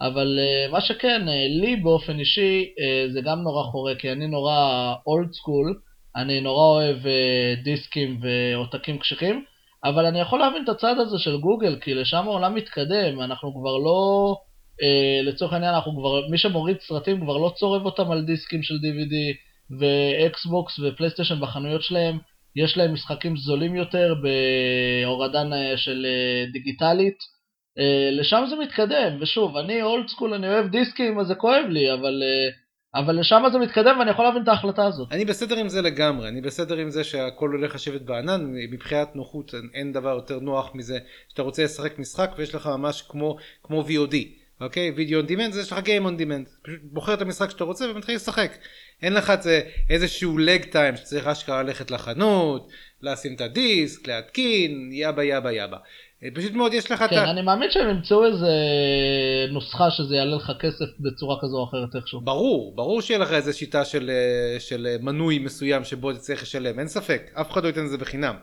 אבל 0.00 0.38
מה 0.70 0.80
שכן, 0.80 1.26
לי 1.60 1.76
באופן 1.76 2.18
אישי 2.18 2.64
זה 3.12 3.20
גם 3.20 3.42
נורא 3.42 3.62
חורה, 3.62 3.94
כי 3.94 4.12
אני 4.12 4.26
נורא 4.26 4.94
אולד 5.06 5.32
סקול, 5.32 5.80
אני 6.18 6.40
נורא 6.40 6.62
אוהב 6.62 6.96
uh, 6.96 7.64
דיסקים 7.64 8.20
ועותקים 8.22 8.98
קשיחים, 8.98 9.44
אבל 9.84 10.06
אני 10.06 10.20
יכול 10.20 10.38
להבין 10.38 10.64
את 10.64 10.68
הצד 10.68 10.98
הזה 10.98 11.18
של 11.18 11.36
גוגל, 11.36 11.78
כי 11.80 11.94
לשם 11.94 12.28
העולם 12.28 12.54
מתקדם, 12.54 13.20
אנחנו 13.20 13.54
כבר 13.54 13.76
לא... 13.78 14.34
אה, 14.82 15.26
לצורך 15.26 15.52
העניין, 15.52 15.74
אנחנו 15.74 15.92
כבר, 15.92 16.28
מי 16.30 16.38
שמוריד 16.38 16.76
סרטים 16.80 17.20
כבר 17.20 17.36
לא 17.36 17.52
צורב 17.56 17.84
אותם 17.84 18.10
על 18.10 18.24
דיסקים 18.24 18.62
של 18.62 18.74
DVD, 18.74 19.14
ואקסבוקס 19.80 20.78
ופלייסטיישן 20.78 21.40
בחנויות 21.40 21.82
שלהם, 21.82 22.18
יש 22.56 22.76
להם 22.76 22.94
משחקים 22.94 23.36
זולים 23.36 23.76
יותר 23.76 24.14
בהורדה 24.22 25.42
של 25.76 26.06
אה, 26.06 26.52
דיגיטלית. 26.52 27.38
לשם 28.12 28.44
זה 28.50 28.56
מתקדם, 28.56 29.16
ושוב, 29.20 29.56
אני 29.56 29.82
old 29.82 30.08
school, 30.08 30.34
אני 30.34 30.48
אוהב 30.48 30.66
דיסקים, 30.66 31.18
אז 31.18 31.26
זה 31.26 31.34
כואב 31.34 31.64
לי, 31.68 31.92
אבל... 31.92 32.22
אבל 32.94 33.20
לשם 33.20 33.42
זה 33.52 33.58
מתקדם 33.58 33.98
ואני 33.98 34.10
יכול 34.10 34.24
להבין 34.24 34.42
את 34.42 34.48
ההחלטה 34.48 34.86
הזאת. 34.86 35.08
אני 35.12 35.24
בסדר 35.24 35.56
עם 35.56 35.68
זה 35.68 35.82
לגמרי, 35.82 36.28
אני 36.28 36.40
בסדר 36.40 36.76
עם 36.76 36.90
זה 36.90 37.04
שהכל 37.04 37.50
הולך 37.50 37.74
לשבת 37.74 38.00
בענן, 38.00 38.52
מבחינת 38.70 39.16
נוחות 39.16 39.54
אין 39.74 39.92
דבר 39.92 40.14
יותר 40.14 40.38
נוח 40.38 40.74
מזה 40.74 40.98
שאתה 41.28 41.42
רוצה 41.42 41.64
לשחק 41.64 41.98
משחק 41.98 42.30
ויש 42.36 42.54
לך 42.54 42.66
ממש 42.66 43.02
כמו, 43.08 43.36
כמו 43.62 43.84
VOD, 43.88 44.14
אוקיי? 44.60 44.90
video 44.90 45.18
on 45.18 45.26
demand 45.26 45.52
זה 45.52 45.60
יש 45.60 45.72
לך 45.72 45.78
Game 45.78 46.04
on 46.04 46.16
demand, 46.16 46.48
פשוט 46.62 46.80
בוחר 46.82 47.14
את 47.14 47.22
המשחק 47.22 47.50
שאתה 47.50 47.64
רוצה 47.64 47.90
ומתחיל 47.90 48.14
לשחק. 48.14 48.52
אין 49.02 49.14
לך 49.14 49.30
את 49.30 49.42
זה 49.42 49.60
איזשהו 49.90 50.38
lag 50.38 50.64
time 50.64 50.96
שצריך 50.96 51.26
אשכרה 51.26 51.62
ללכת 51.62 51.90
לחנות, 51.90 52.68
לשים 53.02 53.34
את 53.34 53.40
הדיסק, 53.40 54.08
להתקין, 54.08 54.90
יאבה 54.92 55.24
יאבה 55.24 55.52
יאבה. 55.52 55.76
פשוט 56.34 56.52
מאוד 56.52 56.74
יש 56.74 56.90
לך 56.90 57.02
את 57.02 57.10
כן, 57.10 57.18
ה... 57.18 57.30
אני 57.30 57.42
מאמין 57.42 57.70
שהם 57.70 57.90
ימצאו 57.90 58.26
איזה 58.26 58.48
נוסחה 59.50 59.90
שזה 59.90 60.16
יעלה 60.16 60.36
לך 60.36 60.52
כסף 60.60 60.86
בצורה 61.00 61.36
כזו 61.40 61.56
או 61.56 61.64
אחרת 61.64 61.96
איכשהו. 61.96 62.20
ברור, 62.20 62.76
ברור 62.76 63.02
שיהיה 63.02 63.20
לך 63.20 63.32
איזה 63.32 63.52
שיטה 63.52 63.84
של, 63.84 64.10
אה, 64.10 64.60
של 64.60 64.96
מנוי 65.00 65.38
מסוים 65.38 65.84
שבו 65.84 66.10
אתה 66.10 66.18
צריך 66.18 66.42
לשלם, 66.42 66.78
אין 66.78 66.88
ספק, 66.88 67.30
אף 67.34 67.50
אחד 67.50 67.62
לא 67.62 67.68
ייתן 67.68 67.84
את 67.84 67.90
זה 67.90 67.98
בחינם. 67.98 68.34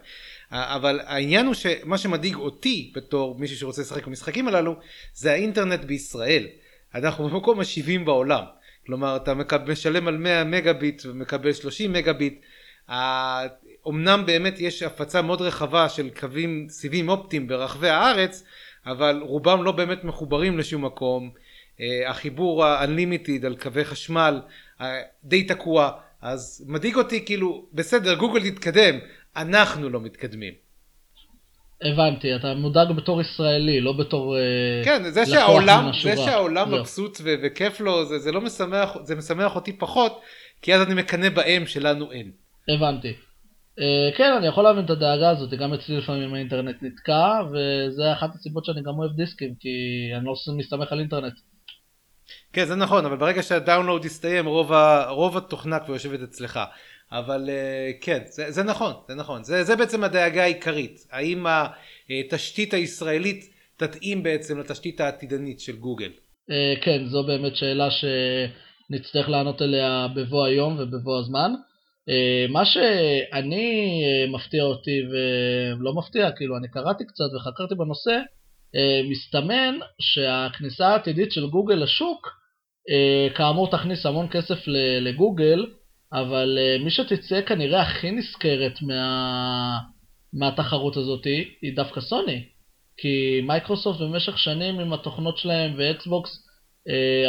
אבל 0.52 1.00
העניין 1.04 1.46
הוא 1.46 1.54
שמה 1.54 1.98
שמדאיג 1.98 2.36
אותי 2.36 2.92
בתור 2.96 3.36
מישהו 3.40 3.58
שרוצה 3.58 3.82
לשחק 3.82 4.08
במשחקים 4.08 4.48
הללו, 4.48 4.76
זה 5.14 5.32
האינטרנט 5.32 5.84
בישראל. 5.84 6.48
אנחנו 6.96 7.30
במקום 7.30 7.60
ה-70 7.60 8.06
בעולם. 8.06 8.44
כלומר, 8.86 9.16
אתה 9.16 9.34
משלם 9.68 10.08
על 10.08 10.18
100 10.18 10.44
מגה 10.44 10.74
ביט 10.74 11.02
ומקבל 11.06 11.54
30 11.54 11.94
מגה 11.94 12.14
ביט. 12.14 12.42
אמנם 13.88 14.24
באמת 14.26 14.60
יש 14.60 14.84
הפצה 14.84 15.22
מאוד 15.22 15.42
רחבה 15.42 15.90
של 15.90 16.10
קווים 16.10 16.68
סיבים 16.70 17.10
אופטיים 17.10 17.48
ברחבי 17.48 17.90
הארץ, 17.90 18.44
אבל 18.86 19.20
רובם 19.24 19.64
לא 19.64 19.72
באמת 19.72 20.04
מחוברים 20.04 20.58
לשום 20.58 20.86
מקום. 20.86 21.32
אה, 21.82 22.10
החיבור 22.10 22.66
ה-unlimited 22.66 23.46
על 23.46 23.56
קווי 23.56 23.86
חשמל 23.86 24.42
אה, 24.82 25.02
די 25.24 25.44
תקוע, 25.44 25.92
אז 26.22 26.66
מדאיג 26.68 26.96
אותי 26.96 27.26
כאילו, 27.26 27.66
בסדר, 27.74 28.16
גוגל 28.16 28.50
תתקדם, 28.50 28.96
אנחנו 29.36 29.90
לא 29.90 30.02
מתקדמים. 30.02 30.54
הבנתי, 31.82 32.36
אתה 32.36 32.54
מודאג 32.54 32.92
בתור 32.92 33.22
ישראלי, 33.22 33.82
לא 33.82 33.94
בתור 33.94 34.38
אה, 34.38 34.42
כן, 34.86 35.04
זה 35.10 35.26
שהעולם, 35.26 35.92
זה 36.04 36.18
שהעולם 36.18 36.74
מבסוט 36.74 37.18
ו- 37.24 37.34
וכיף 37.44 37.80
לו, 37.80 38.06
זה, 38.06 38.20
זה 38.20 38.32
לא 38.32 38.42
משמח, 38.42 38.98
זה 39.04 39.16
משמח 39.16 39.56
אותי 39.56 39.74
פחות, 39.74 40.22
כי 40.62 40.76
אז 40.76 40.82
אני 40.82 40.94
מקנא 40.94 41.30
בהם 41.30 41.66
שלנו 41.66 42.12
אין. 42.12 42.32
הבנתי. 42.70 43.14
Uh, 43.80 44.18
כן, 44.18 44.34
אני 44.38 44.48
יכול 44.48 44.64
להבין 44.64 44.86
את 44.86 44.90
הדאגה 44.90 45.30
הזאת, 45.30 45.50
גם 45.50 45.74
אצלי 45.74 45.98
לפעמים 45.98 46.34
האינטרנט 46.34 46.76
נתקע, 46.82 47.42
וזה 47.52 48.14
אחת 48.14 48.36
הסיבות 48.36 48.66
שאני 48.66 48.82
גם 48.82 49.00
אוהב 49.00 49.12
דיסקים, 49.12 49.56
כי 49.60 49.70
אני 50.18 50.26
לא 50.26 50.34
מסתמך 50.58 50.92
על 50.92 51.00
אינטרנט. 51.00 51.34
כן, 52.54 52.66
זה 52.66 52.76
נכון, 52.76 53.06
אבל 53.06 53.18
ברגע 53.18 53.44
שהדאונלואוד 53.44 54.06
יסתיים, 54.06 54.46
רוב, 54.46 54.74
ה, 54.74 55.10
רוב 55.10 55.38
התוכנה 55.38 55.80
כבר 55.80 55.94
יושבת 55.94 56.22
אצלך. 56.22 56.60
אבל 57.12 57.50
uh, 57.50 58.04
כן, 58.04 58.20
זה, 58.26 58.52
זה 58.52 58.64
נכון, 58.64 58.94
זה 59.08 59.16
נכון. 59.16 59.44
זה, 59.44 59.64
זה 59.64 59.76
בעצם 59.76 60.04
הדאגה 60.04 60.44
העיקרית. 60.44 61.08
האם 61.12 61.46
התשתית 62.10 62.74
הישראלית 62.74 63.46
תתאים 63.78 64.24
בעצם 64.24 64.60
לתשתית 64.60 65.02
העתידנית 65.02 65.60
של 65.60 65.76
גוגל? 65.76 66.10
Uh, 66.50 66.84
כן, 66.84 67.06
זו 67.08 67.24
באמת 67.24 67.56
שאלה 67.56 67.88
שנצטרך 67.92 69.30
לענות 69.30 69.62
עליה 69.62 70.08
בבוא 70.16 70.46
היום 70.46 70.80
ובבוא 70.80 71.20
הזמן. 71.20 71.52
אה, 72.10 72.46
מה 72.50 72.66
שאני 72.66 74.02
אה, 74.06 74.32
מפתיע 74.32 74.64
אותי 74.64 75.02
ולא 75.10 75.94
מפתיע, 75.94 76.32
כאילו 76.32 76.58
אני 76.58 76.68
קראתי 76.68 77.06
קצת 77.06 77.36
וחקרתי 77.36 77.76
בנושא, 77.76 78.20
אה, 78.76 79.02
מסתמן 79.10 79.76
שהכניסה 80.00 80.88
העתידית 80.88 81.32
של 81.32 81.48
גוגל 81.48 81.76
לשוק, 81.76 82.46
כאמור 83.36 83.72
תכניס 83.72 84.06
המון 84.06 84.28
כסף 84.32 84.60
לגוגל, 85.02 85.66
אבל 86.14 86.58
מי 86.84 86.92
שתצא 86.92 87.42
כנראה 87.42 87.82
הכי 87.82 88.12
נשכרת 88.12 88.82
מה... 88.82 89.78
מהתחרות 90.34 90.98
הזאת 90.98 91.26
היא 91.62 91.76
דווקא 91.76 92.02
סוני. 92.02 92.44
כי 92.98 93.42
מייקרוסופט 93.44 94.02
במשך 94.02 94.38
שנים 94.38 94.80
עם 94.80 94.94
התוכנות 94.94 95.38
שלהם 95.38 95.74
ואקסבוקס 95.78 96.45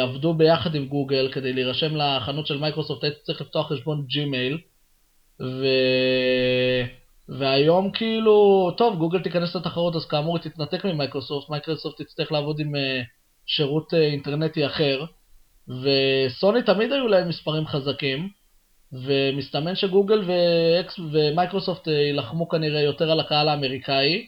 עבדו 0.03 0.33
ביחד 0.33 0.75
עם 0.75 0.87
גוגל 0.87 1.31
כדי 1.31 1.53
להירשם 1.53 1.95
לחנות 1.95 2.47
של 2.47 2.57
מייקרוסופט, 2.57 3.03
היית 3.03 3.17
צריך 3.23 3.41
לפתוח 3.41 3.71
חשבון 3.71 4.05
ג'ימייל, 4.07 4.57
ו... 5.41 5.65
והיום 7.29 7.91
כאילו, 7.91 8.69
טוב, 8.77 8.97
גוגל 8.97 9.23
תיכנס 9.23 9.55
לתחרות 9.55 9.95
אז 9.95 10.05
כאמור 10.05 10.37
היא 10.37 10.51
תתנתק 10.51 10.85
ממייקרוסופט, 10.85 11.49
מייקרוסופט 11.49 12.01
תצטרך 12.01 12.31
לעבוד 12.31 12.59
עם 12.59 12.75
uh, 12.75 12.77
שירות 13.45 13.93
uh, 13.93 13.97
אינטרנטי 13.97 14.65
אחר, 14.65 15.05
וסוני 15.67 16.63
תמיד 16.63 16.91
היו 16.91 17.07
להם 17.07 17.29
מספרים 17.29 17.67
חזקים, 17.67 18.29
ומסתמן 18.93 19.75
שגוגל 19.75 20.23
ומייקרוסופט 21.11 21.87
יילחמו 21.87 22.49
כנראה 22.49 22.81
יותר 22.81 23.11
על 23.11 23.19
הקהל 23.19 23.49
האמריקאי, 23.49 24.27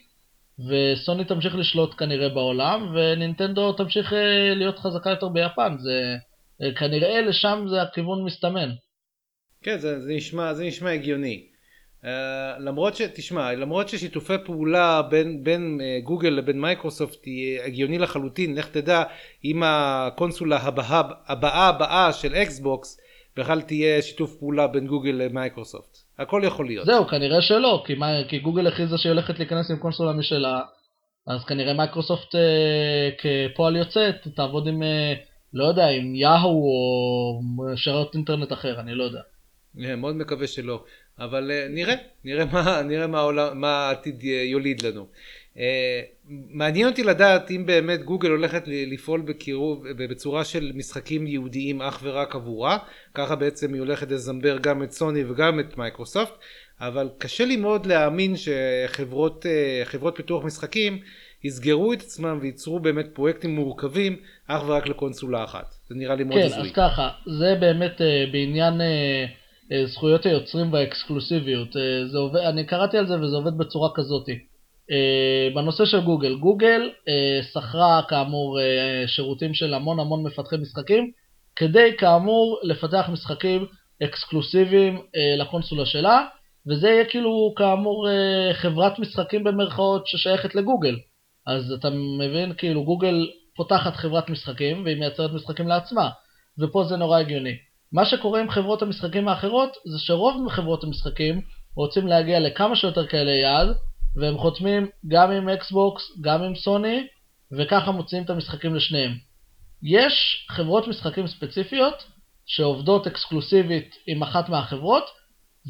וסוני 0.68 1.26
תמשיך 1.26 1.56
לשלוט 1.56 1.94
כנראה 1.98 2.30
בעולם, 2.30 2.96
ונינטנדו 2.96 3.74
תמשיך 3.74 4.14
אה, 4.14 4.54
להיות 4.56 4.80
חזקה 4.80 5.10
יותר 5.10 5.28
ביפן. 5.28 5.76
זה 5.80 6.16
אה, 6.62 6.74
כנראה 6.76 7.22
לשם 7.22 7.66
זה 7.70 7.82
הכיוון 7.82 8.26
מסתמן. 8.26 8.70
כן, 9.64 9.78
זה, 9.78 10.00
זה, 10.00 10.14
נשמע, 10.14 10.54
זה 10.54 10.64
נשמע 10.64 10.90
הגיוני. 10.90 11.46
Uh, 12.04 12.08
למרות 12.60 12.96
ש... 12.96 13.02
תשמע, 13.02 13.54
למרות 13.54 13.90
ששיתופי 13.90 14.34
פעולה 14.46 15.02
בין, 15.02 15.44
בין 15.44 15.80
uh, 15.82 16.06
גוגל 16.06 16.30
לבין 16.30 16.62
מייקרוסופט 16.62 17.26
היא 17.26 17.60
הגיוני 17.62 17.98
לחלוטין, 17.98 18.56
לך 18.56 18.70
תדע 18.70 19.04
אם 19.46 19.64
הקונסולה 19.66 20.58
הבאה 20.58 21.02
הבאה, 21.28 21.68
הבאה 21.68 22.14
של 22.14 22.36
אקסבוקס 22.36 23.00
בכלל 23.38 23.62
תהיה 23.62 24.02
שיתוף 24.02 24.36
פעולה 24.36 24.68
בין 24.68 24.88
גוגל 24.88 25.12
למייקרוסופט. 25.12 26.09
הכל 26.20 26.42
יכול 26.46 26.66
להיות. 26.66 26.86
זהו, 26.86 27.08
כנראה 27.08 27.42
שלא, 27.42 27.84
כי, 27.86 27.96
מה, 27.96 28.08
כי 28.28 28.40
גוגל 28.40 28.68
הכריזה 28.68 28.98
שהיא 28.98 29.12
הולכת 29.12 29.40
להיכנס 29.40 29.72
עם 29.72 29.78
קונסולה 29.78 30.14
משלה, 30.14 30.62
אז 31.28 31.46
כנראה 31.46 31.74
מייקרוסופט 31.74 32.36
אה, 32.36 33.10
כפועל 33.18 33.76
יוצא 33.76 34.12
תעבוד 34.36 34.68
עם, 34.68 34.84
אה, 34.84 35.14
לא 35.54 35.66
יודע, 35.66 35.88
עם 35.88 36.16
יאהו 36.16 36.68
או 36.68 37.42
שירות 37.78 38.16
אינטרנט 38.16 38.54
אחר, 38.54 38.80
אני 38.80 38.96
לא 38.96 39.04
יודע. 39.04 39.22
מאוד 39.76 40.16
מקווה 40.16 40.48
שלא, 40.48 40.84
אבל 41.20 41.52
uh, 41.52 41.72
נראה, 41.72 41.96
נראה 42.24 42.46
מה, 42.46 42.82
נראה 42.82 43.08
מה, 43.08 43.20
העולם, 43.20 43.62
מה 43.62 43.88
העתיד 43.88 44.24
יוליד 44.24 44.82
לנו. 44.82 45.08
Uh, 45.60 45.62
מעניין 46.50 46.88
אותי 46.88 47.04
לדעת 47.04 47.52
אם 47.52 47.66
באמת 47.66 48.04
גוגל 48.04 48.30
הולכת 48.30 48.64
לפעול 48.68 49.22
בקירוב, 49.22 49.88
בצורה 49.98 50.44
של 50.44 50.72
משחקים 50.76 51.28
ייעודיים 51.28 51.82
אך 51.82 52.00
ורק 52.04 52.36
עבורה, 52.36 52.78
ככה 53.14 53.36
בעצם 53.36 53.74
היא 53.74 53.80
הולכת 53.80 54.12
לזמבר 54.12 54.58
גם 54.62 54.84
את 54.84 54.92
סוני 54.92 55.24
וגם 55.30 55.60
את 55.60 55.78
מייקרוסופט, 55.78 56.34
אבל 56.82 57.10
קשה 57.18 57.46
לי 57.46 57.56
מאוד 57.56 57.86
להאמין 57.86 58.34
שחברות 58.36 59.46
uh, 59.46 60.12
פיתוח 60.16 60.44
משחקים 60.44 61.00
יסגרו 61.44 61.94
את 61.94 62.02
עצמם 62.02 62.40
וייצרו 62.42 62.80
באמת 62.80 63.08
פרויקטים 63.14 63.56
מורכבים 63.56 64.16
אך 64.48 64.64
ורק 64.68 64.88
לקונסולה 64.88 65.44
אחת. 65.44 65.74
זה 65.90 65.96
נראה 65.96 66.16
לי 66.16 66.24
מאוד 66.24 66.42
הזוי. 66.42 66.72
כן, 66.74 66.82
אז 66.82 66.92
ככה, 66.92 67.10
זה 67.40 67.56
באמת 67.60 67.98
uh, 67.98 68.32
בעניין... 68.32 68.82
אה, 69.72 69.86
זכויות 69.86 70.26
היוצרים 70.26 70.74
והאקסקלוסיביות. 70.74 71.76
אה, 71.78 72.08
זה 72.12 72.18
עובד, 72.18 72.40
אני 72.40 72.66
קראתי 72.66 72.98
על 72.98 73.08
זה 73.08 73.22
וזה 73.22 73.36
עובד 73.36 73.58
בצורה 73.58 73.90
כזאת. 73.96 74.30
אה, 74.92 75.50
בנושא 75.56 75.86
של 75.86 76.00
גוגל, 76.00 76.36
גוגל 76.36 76.90
שכרה 77.54 78.02
כאמור 78.10 78.60
שירותים 79.08 79.54
של 79.54 79.74
המון 79.74 80.00
המון 80.00 80.24
מפתחי 80.24 80.58
משחקים, 80.58 81.12
כדי 81.56 81.98
כאמור 81.98 82.60
לפתח 82.64 83.10
משחקים 83.12 83.66
אקסקלוסיביים 84.04 85.02
לקונסולה 85.38 85.86
שלה, 85.86 86.26
וזה 86.68 86.90
יהיה 86.90 87.06
כאילו 87.06 87.54
כאמור 87.58 88.08
חברת 88.54 89.00
משחקים 89.00 89.44
במרכאות 89.44 90.08
ששייכת 90.08 90.56
לגוגל. 90.56 90.96
אז 91.48 91.72
אתה 91.72 91.90
מבין, 92.20 92.54
כאילו 92.54 92.84
גוגל 92.84 93.28
פותחת 93.56 93.96
חברת 93.96 94.30
משחקים 94.30 94.84
והיא 94.84 94.98
מייצרת 95.00 95.32
משחקים 95.34 95.68
לעצמה, 95.68 96.10
ופה 96.60 96.84
זה 96.84 96.98
נורא 96.98 97.20
הגיוני. 97.20 97.56
מה 97.92 98.06
שקורה 98.06 98.42
עם 98.42 98.50
חברות 98.50 98.82
המשחקים 98.82 99.28
האחרות 99.28 99.70
זה 99.86 100.00
שרוב 100.00 100.50
חברות 100.50 100.84
המשחקים 100.84 101.42
רוצים 101.76 102.08
להגיע 102.08 102.40
לכמה 102.40 102.76
שיותר 102.76 103.08
כאלה 103.08 103.32
יעד, 103.32 103.68
והם 104.20 104.38
חותמים 104.38 104.88
גם 105.08 105.32
עם 105.32 105.50
אקסבוקס, 105.50 106.04
גם 106.22 106.44
עם 106.44 106.56
סוני, 106.56 107.08
וככה 107.58 107.92
מוציאים 107.92 108.24
את 108.24 108.30
המשחקים 108.30 108.76
לשניהם. 108.76 109.12
יש 109.84 110.46
חברות 110.50 110.88
משחקים 110.88 111.28
ספציפיות 111.28 112.04
שעובדות 112.46 113.08
אקסקלוסיבית 113.08 113.96
עם 114.08 114.24
אחת 114.24 114.50
מהחברות, 114.50 115.04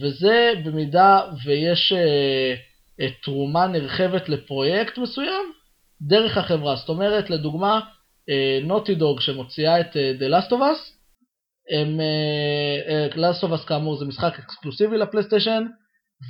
וזה 0.02 0.54
במידה 0.66 1.22
ויש 1.46 1.94
אה, 1.94 2.56
אה, 3.00 3.10
תרומה 3.24 3.68
נרחבת 3.68 4.30
לפרויקט 4.30 4.98
מסוים 4.98 5.52
דרך 6.02 6.38
החברה. 6.38 6.76
זאת 6.76 6.90
אומרת, 6.90 7.30
לדוגמה, 7.30 7.80
נוטי 8.64 8.92
אה, 8.92 8.98
דוג 8.98 9.22
שמוציאה 9.22 9.80
את 9.80 9.98
אה, 9.98 10.14
The 10.20 10.32
Last 10.32 10.50
of 10.50 10.56
Us, 10.56 11.00
הם, 11.72 12.00
uh, 12.00 13.16
Last 13.16 13.44
of 13.44 13.52
Us 13.54 13.68
כאמור 13.68 13.96
זה 13.98 14.06
משחק 14.06 14.40
אקסקלוסיבי 14.40 14.98
לפלייסטיישן, 14.98 15.64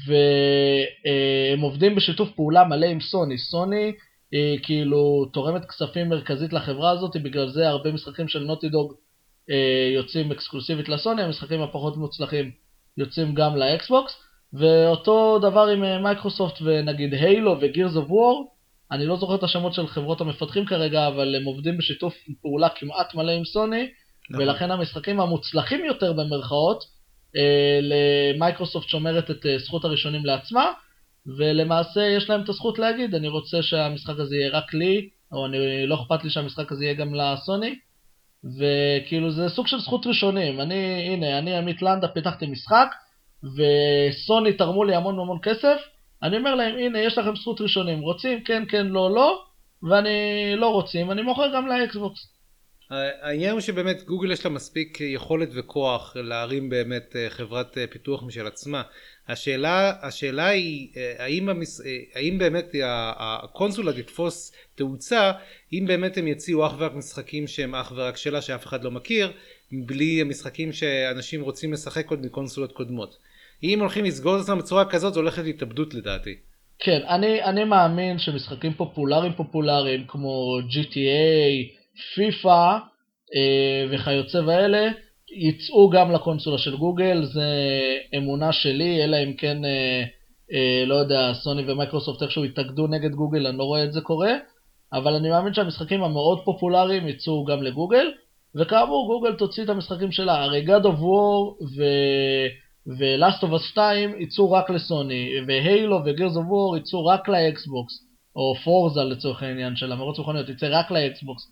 והם 0.05 1.61
עובדים 1.61 1.95
בשיתוף 1.95 2.29
פעולה 2.35 2.63
מלא 2.63 2.85
עם 2.85 3.01
סוני. 3.01 3.37
סוני 3.37 3.91
היא 4.31 4.59
כאילו 4.63 5.25
תורמת 5.33 5.65
כספים 5.65 6.09
מרכזית 6.09 6.53
לחברה 6.53 6.91
הזאת, 6.91 7.17
בגלל 7.17 7.49
זה 7.49 7.69
הרבה 7.69 7.91
משחקים 7.91 8.27
של 8.27 8.39
נוטי 8.39 8.69
דוג 8.69 8.93
יוצאים 9.95 10.31
אקסקלוסיבית 10.31 10.89
לסוני, 10.89 11.21
המשחקים 11.21 11.61
הפחות 11.61 11.97
מוצלחים 11.97 12.51
יוצאים 12.97 13.33
גם 13.33 13.55
לאקסבוקס, 13.55 14.13
ואותו 14.53 15.39
דבר 15.39 15.67
עם 15.67 16.03
מייקרוסופט 16.03 16.61
ונגיד 16.61 17.13
Halo 17.13 17.55
ו-Gears 17.61 17.95
of 17.95 18.11
War, 18.11 18.51
אני 18.91 19.05
לא 19.05 19.17
זוכר 19.17 19.35
את 19.35 19.43
השמות 19.43 19.73
של 19.73 19.87
חברות 19.87 20.21
המפתחים 20.21 20.65
כרגע, 20.65 21.07
אבל 21.07 21.35
הם 21.35 21.45
עובדים 21.45 21.77
בשיתוף 21.77 22.13
פעולה 22.41 22.69
כמעט 22.69 23.15
מלא 23.15 23.31
עם 23.31 23.45
סוני, 23.45 23.87
נכון. 24.29 24.43
ולכן 24.43 24.71
המשחקים 24.71 25.19
המוצלחים 25.19 25.85
יותר 25.85 26.13
במרכאות, 26.13 26.83
אה, 26.83 26.98
למייקרוסופט 27.81 28.87
שומרת 28.87 29.31
את 29.31 29.45
אה, 29.45 29.57
זכות 29.57 29.85
הראשונים 29.85 30.25
לעצמה, 30.25 30.71
ולמעשה 31.37 32.01
יש 32.01 32.29
להם 32.29 32.43
את 32.43 32.49
הזכות 32.49 32.79
להגיד, 32.79 33.15
אני 33.15 33.27
רוצה 33.27 33.61
שהמשחק 33.61 34.19
הזה 34.19 34.35
יהיה 34.35 34.49
רק 34.49 34.73
לי, 34.73 35.09
או 35.31 35.45
אני 35.45 35.87
לא 35.87 35.95
אכפת 35.95 36.23
לי 36.23 36.29
שהמשחק 36.29 36.71
הזה 36.71 36.85
יהיה 36.85 36.93
גם 36.93 37.15
לסוני, 37.15 37.75
וכאילו 38.43 39.31
זה 39.31 39.49
סוג 39.49 39.67
של 39.67 39.79
זכות 39.79 40.07
ראשונים. 40.07 40.61
אני, 40.61 41.07
הנה, 41.07 41.39
אני 41.39 41.55
עמית 41.55 41.81
לנדה 41.81 42.07
פיתחתי 42.07 42.47
משחק, 42.47 42.87
וסוני 43.43 44.53
תרמו 44.53 44.83
לי 44.83 44.95
המון 44.95 45.19
המון 45.19 45.37
כסף, 45.43 45.77
אני 46.23 46.37
אומר 46.37 46.55
להם, 46.55 46.77
הנה, 46.77 46.99
יש 46.99 47.17
לכם 47.17 47.35
זכות 47.35 47.61
ראשונים, 47.61 48.01
רוצים, 48.01 48.43
כן, 48.43 48.63
כן, 48.69 48.87
לא, 48.87 49.11
לא, 49.11 49.43
ואני 49.83 50.09
לא 50.55 50.69
רוצים, 50.69 51.11
אני 51.11 51.21
מוכר 51.21 51.55
גם 51.55 51.67
לאקסבוקס. 51.67 52.38
העניין 52.91 53.51
הוא 53.51 53.59
שבאמת 53.59 54.03
גוגל 54.03 54.31
יש 54.31 54.45
לה 54.45 54.51
מספיק 54.51 55.01
יכולת 55.01 55.49
וכוח 55.53 56.15
להרים 56.19 56.69
באמת 56.69 57.15
אה, 57.15 57.29
חברת 57.29 57.77
אה, 57.77 57.87
פיתוח 57.87 58.23
משל 58.23 58.47
עצמה. 58.47 58.81
השאלה, 59.27 59.93
השאלה 60.01 60.47
היא 60.47 60.89
אה, 60.97 61.13
האם, 61.17 61.49
המס... 61.49 61.81
האם 62.15 62.37
באמת 62.37 62.75
הקונסולה 63.19 63.93
תתפוס 63.93 64.53
תאוצה 64.75 65.31
אם 65.73 65.85
באמת 65.87 66.17
הם 66.17 66.27
יציעו 66.27 66.65
אך 66.65 66.73
ורק 66.77 66.93
משחקים 66.93 67.47
שהם 67.47 67.75
אך 67.75 67.93
ורק 67.95 68.17
שלה 68.17 68.41
שאף 68.41 68.65
אחד 68.65 68.83
לא 68.83 68.91
מכיר 68.91 69.31
בלי 69.71 70.21
המשחקים 70.21 70.73
שאנשים 70.73 71.41
רוצים 71.41 71.73
לשחק 71.73 72.09
עוד 72.09 72.25
מקונסולות 72.25 72.71
קודמות. 72.71 73.17
אם 73.63 73.79
הולכים 73.79 74.05
לסגור 74.05 74.35
את 74.35 74.41
עצמם 74.41 74.57
בצורה 74.57 74.85
כזאת 74.85 75.13
זה 75.13 75.19
הולך 75.19 75.39
להתאבדות 75.39 75.93
לדעתי. 75.93 76.35
כן, 76.79 76.99
אני, 77.09 77.43
אני 77.43 77.63
מאמין 77.63 78.19
שמשחקים 78.19 78.73
פופולריים 78.73 79.33
פופולריים 79.33 80.05
כמו 80.07 80.59
GTA, 80.69 81.78
פיפא 82.15 82.77
אה, 83.35 83.85
וכיוצא 83.91 84.37
באלה 84.45 84.87
יצאו 85.31 85.89
גם 85.89 86.11
לקונסולה 86.11 86.57
של 86.57 86.77
גוגל, 86.77 87.23
זה 87.23 87.47
אמונה 88.17 88.51
שלי, 88.51 89.03
אלא 89.03 89.17
אם 89.23 89.33
כן, 89.33 89.65
אה, 89.65 90.03
אה, 90.53 90.83
לא 90.85 90.95
יודע, 90.95 91.33
סוני 91.33 91.71
ומייקרוסופט 91.71 92.21
איכשהו 92.23 92.45
יתאגדו 92.45 92.87
נגד 92.87 93.11
גוגל, 93.11 93.47
אני 93.47 93.57
לא 93.57 93.63
רואה 93.63 93.83
את 93.83 93.93
זה 93.93 94.01
קורה, 94.01 94.33
אבל 94.93 95.13
אני 95.13 95.29
מאמין 95.29 95.53
שהמשחקים 95.53 96.03
המאוד 96.03 96.39
פופולריים 96.45 97.07
יצאו 97.07 97.45
גם 97.45 97.63
לגוגל, 97.63 98.11
וכאמור 98.55 99.07
גוגל 99.07 99.35
תוציא 99.35 99.63
את 99.63 99.69
המשחקים 99.69 100.11
שלה, 100.11 100.43
הרי 100.43 100.65
God 100.67 100.83
of 100.83 100.99
War 100.99 101.63
ו... 101.77 101.83
ו-Last 102.97 103.43
of 103.43 103.53
Us 103.53 103.63
2 103.71 104.21
יצאו 104.21 104.51
רק 104.51 104.69
לסוני, 104.69 105.29
ו-Halo 105.47 105.99
ו-Gears 106.05 106.35
of 106.35 106.45
War 106.47 106.77
יצאו 106.77 107.05
רק 107.05 107.29
לאקסבוקס, 107.29 107.93
או 108.35 108.55
Forza 108.63 109.03
לצורך 109.03 109.43
העניין 109.43 109.75
של 109.75 109.91
המרוץ 109.91 110.19
מכוניות, 110.19 110.49
יצא 110.49 110.67
רק 110.71 110.91
לאקסבוקס. 110.91 111.43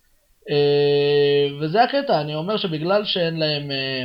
אה, 0.50 1.58
וזה 1.60 1.84
הקטע, 1.84 2.22
אני 2.22 2.36
אומר 2.36 2.58
שבגלל 2.58 3.06
שאין 3.06 3.38
להם, 3.40 3.72
אה, 3.72 4.04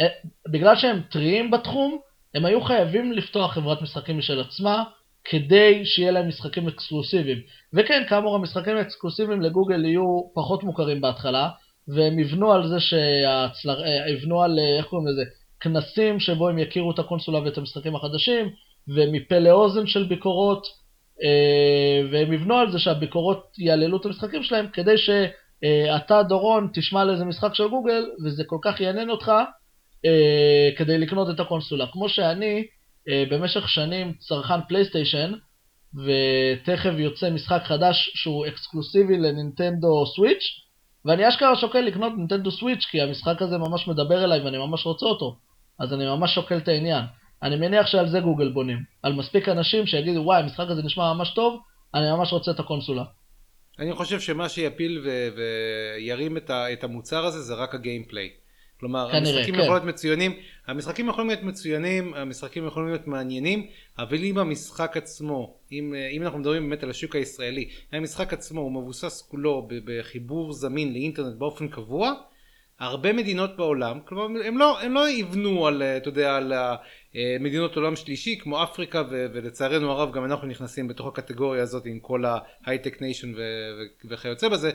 אה, 0.00 0.06
בגלל 0.50 0.76
שהם 0.76 1.00
טריים 1.10 1.50
בתחום, 1.50 1.98
הם 2.34 2.44
היו 2.44 2.60
חייבים 2.60 3.12
לפתוח 3.12 3.52
חברת 3.54 3.82
משחקים 3.82 4.18
משל 4.18 4.40
עצמה, 4.40 4.84
כדי 5.24 5.86
שיהיה 5.86 6.10
להם 6.10 6.28
משחקים 6.28 6.68
אקסקלוסיביים. 6.68 7.38
וכן, 7.72 8.02
כאמור, 8.08 8.34
המשחקים 8.34 8.76
האקסקלוסיביים 8.76 9.40
לגוגל 9.42 9.84
יהיו 9.84 10.20
פחות 10.34 10.64
מוכרים 10.64 11.00
בהתחלה, 11.00 11.48
והם 11.88 12.18
יבנו 12.18 12.52
על 12.52 12.68
זה 12.68 12.80
שהצלר... 12.80 13.82
יבנו 14.08 14.42
על, 14.42 14.58
איך 14.78 14.86
קוראים 14.86 15.08
לזה? 15.08 15.22
כנסים 15.60 16.20
שבו 16.20 16.48
הם 16.48 16.58
יכירו 16.58 16.90
את 16.90 16.98
הקונסולה 16.98 17.40
ואת 17.42 17.58
המשחקים 17.58 17.96
החדשים, 17.96 18.50
ומפה 18.88 19.38
לאוזן 19.38 19.86
של 19.86 20.04
ביקורות, 20.04 20.66
והם 22.12 22.32
יבנו 22.32 22.54
על 22.54 22.72
זה 22.72 22.78
שהביקורות 22.78 23.46
יעללו 23.58 23.96
את 23.96 24.06
המשחקים 24.06 24.42
שלהם, 24.42 24.66
כדי 24.72 24.98
ש... 24.98 25.10
אה, 25.64 25.96
אתה 25.96 26.22
דורון 26.22 26.68
תשמע 26.74 27.00
על 27.00 27.10
איזה 27.10 27.24
משחק 27.24 27.54
של 27.54 27.68
גוגל 27.68 28.04
וזה 28.24 28.44
כל 28.46 28.58
כך 28.62 28.80
יעניין 28.80 29.10
אותך 29.10 29.32
אה, 30.04 30.70
כדי 30.76 30.98
לקנות 30.98 31.30
את 31.30 31.40
הקונסולה. 31.40 31.86
כמו 31.92 32.08
שאני 32.08 32.64
אה, 33.08 33.24
במשך 33.30 33.68
שנים 33.68 34.12
צרכן 34.18 34.60
פלייסטיישן 34.68 35.32
ותכף 35.94 36.92
יוצא 36.98 37.30
משחק 37.30 37.62
חדש 37.64 38.10
שהוא 38.14 38.46
אקסקלוסיבי 38.46 39.18
לנינטנדו 39.18 40.06
Switch 40.06 40.44
ואני 41.04 41.28
אשכרה 41.28 41.56
שוקל 41.56 41.80
לקנות 41.80 42.12
נינטנדו 42.16 42.50
Switch 42.50 42.84
כי 42.90 43.00
המשחק 43.00 43.42
הזה 43.42 43.58
ממש 43.58 43.88
מדבר 43.88 44.24
אליי 44.24 44.40
ואני 44.40 44.58
ממש 44.58 44.86
רוצה 44.86 45.06
אותו 45.06 45.36
אז 45.80 45.92
אני 45.92 46.06
ממש 46.06 46.34
שוקל 46.34 46.56
את 46.56 46.68
העניין. 46.68 47.04
אני 47.42 47.56
מניח 47.56 47.86
שעל 47.86 48.08
זה 48.08 48.20
גוגל 48.20 48.52
בונים. 48.52 48.78
על 49.02 49.12
מספיק 49.12 49.48
אנשים 49.48 49.86
שיגידו 49.86 50.20
וואי 50.20 50.42
המשחק 50.42 50.66
הזה 50.68 50.82
נשמע 50.82 51.12
ממש 51.12 51.30
טוב, 51.30 51.60
אני 51.94 52.10
ממש 52.10 52.32
רוצה 52.32 52.50
את 52.50 52.60
הקונסולה. 52.60 53.04
אני 53.78 53.92
חושב 53.92 54.20
שמה 54.20 54.48
שיפיל 54.48 55.02
ו- 55.04 55.28
וירים 55.36 56.36
את, 56.36 56.50
ה- 56.50 56.72
את 56.72 56.84
המוצר 56.84 57.26
הזה 57.26 57.40
זה 57.40 57.54
רק 57.54 57.74
ה 57.74 57.80
gameplay. 57.80 58.30
כלומר, 58.80 59.08
כנראה, 59.12 59.18
המשחקים 59.18 59.54
כן. 59.54 59.60
יכולים 59.60 59.72
להיות 59.72 59.84
מצוינים, 59.84 60.36
המשחקים 60.66 61.08
יכולים 61.08 61.28
להיות 61.28 61.42
מצוינים, 61.42 62.14
המשחקים 62.14 62.66
יכולים 62.66 62.88
להיות 62.88 63.06
מעניינים, 63.06 63.66
אבל 63.98 64.24
אם 64.24 64.38
המשחק 64.38 64.96
עצמו, 64.96 65.56
אם, 65.72 65.94
אם 66.12 66.22
אנחנו 66.22 66.38
מדברים 66.38 66.68
באמת 66.68 66.82
על 66.82 66.90
השוק 66.90 67.16
הישראלי, 67.16 67.68
אם 67.92 67.98
המשחק 67.98 68.32
עצמו 68.32 68.60
הוא 68.60 68.72
מבוסס 68.72 69.22
כולו 69.30 69.68
בחיבור 69.84 70.52
זמין 70.52 70.92
לאינטרנט 70.92 71.38
באופן 71.38 71.68
קבוע, 71.68 72.12
הרבה 72.78 73.12
מדינות 73.12 73.56
בעולם, 73.56 74.00
כלומר 74.04 74.40
הם 74.44 74.58
לא, 74.58 74.80
הם 74.80 74.92
לא 74.92 75.10
יבנו 75.10 75.66
על, 75.66 75.82
אתה 75.82 76.08
יודע, 76.08 76.36
על 76.36 76.52
מדינות 77.40 77.76
עולם 77.76 77.96
שלישי 77.96 78.38
כמו 78.38 78.62
אפריקה 78.62 79.02
ולצערנו 79.10 79.90
הרב 79.90 80.12
גם 80.12 80.24
אנחנו 80.24 80.48
נכנסים 80.48 80.88
בתוך 80.88 81.06
הקטגוריה 81.06 81.62
הזאת 81.62 81.86
עם 81.86 82.00
כל 82.00 82.24
ההייטק 82.64 83.02
nation 83.02 83.32
וכיוצא 84.10 84.48
בזה 84.48 84.70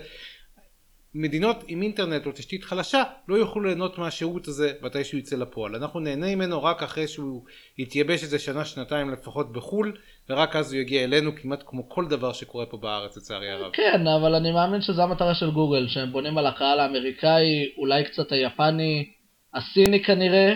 מדינות 1.16 1.64
עם 1.68 1.82
אינטרנט 1.82 2.26
או 2.26 2.32
תשתית 2.32 2.64
חלשה 2.64 3.04
לא 3.28 3.36
יוכלו 3.36 3.64
ליהנות 3.64 3.98
מהשירות 3.98 4.48
הזה 4.48 4.74
מתי 4.82 5.04
שהוא 5.04 5.20
יצא 5.20 5.36
לפועל 5.36 5.76
אנחנו 5.76 6.00
נהנה 6.00 6.36
ממנו 6.36 6.64
רק 6.64 6.84
אחרי 6.84 7.08
שהוא 7.08 7.44
יתייבש 7.78 8.24
איזה 8.24 8.40
שנה 8.40 8.66
שנתיים 8.66 9.10
לפחות 9.10 9.52
בחו"ל 9.52 9.98
ורק 10.30 10.56
אז 10.56 10.74
הוא 10.74 10.82
יגיע 10.82 11.04
אלינו 11.04 11.36
כמעט 11.36 11.64
כמו 11.66 11.90
כל 11.90 12.08
דבר 12.08 12.34
שקורה 12.34 12.66
פה 12.66 12.78
בארץ 12.78 13.18
לצערי 13.18 13.50
הרב. 13.50 13.72
כן 13.74 14.08
אבל 14.08 14.36
אני 14.36 14.52
מאמין 14.52 14.82
שזו 14.82 15.02
המטרה 15.02 15.36
של 15.36 15.52
גוגל 15.52 15.88
שהם 15.88 16.12
בונים 16.12 16.38
על 16.38 16.48
הקהל 16.48 16.80
האמריקאי 16.80 17.72
אולי 17.78 18.04
קצת 18.04 18.32
היפני 18.32 19.12
הסיני 19.54 20.04
כנראה 20.04 20.54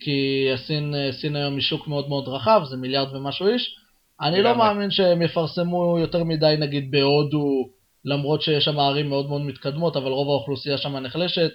כי 0.00 0.48
הסין 0.54 0.94
סין 1.12 1.36
היום 1.36 1.54
היא 1.54 1.62
שוק 1.62 1.88
מאוד 1.88 2.08
מאוד 2.08 2.28
רחב, 2.28 2.60
זה 2.70 2.76
מיליארד 2.76 3.14
ומשהו 3.16 3.48
איש. 3.48 3.76
אני 4.20 4.42
לא 4.42 4.56
מאמין 4.56 4.90
שהם 4.90 5.22
יפרסמו 5.22 5.98
יותר 5.98 6.24
מדי 6.24 6.54
נגיד 6.58 6.90
בהודו, 6.90 7.68
למרות 8.04 8.42
שיש 8.42 8.64
שם 8.64 8.78
ערים 8.78 9.08
מאוד 9.08 9.28
מאוד 9.28 9.40
מתקדמות, 9.40 9.96
אבל 9.96 10.10
רוב 10.10 10.28
האוכלוסייה 10.28 10.78
שם 10.78 10.96
נחלשת. 10.96 11.50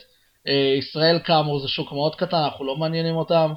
אה, 0.47 0.75
ישראל 0.77 1.19
כאמור 1.23 1.59
זה 1.59 1.67
שוק 1.67 1.91
מאוד 1.91 2.15
קטן, 2.15 2.37
אנחנו 2.37 2.65
לא 2.65 2.77
מעניינים 2.77 3.15
אותם. 3.15 3.53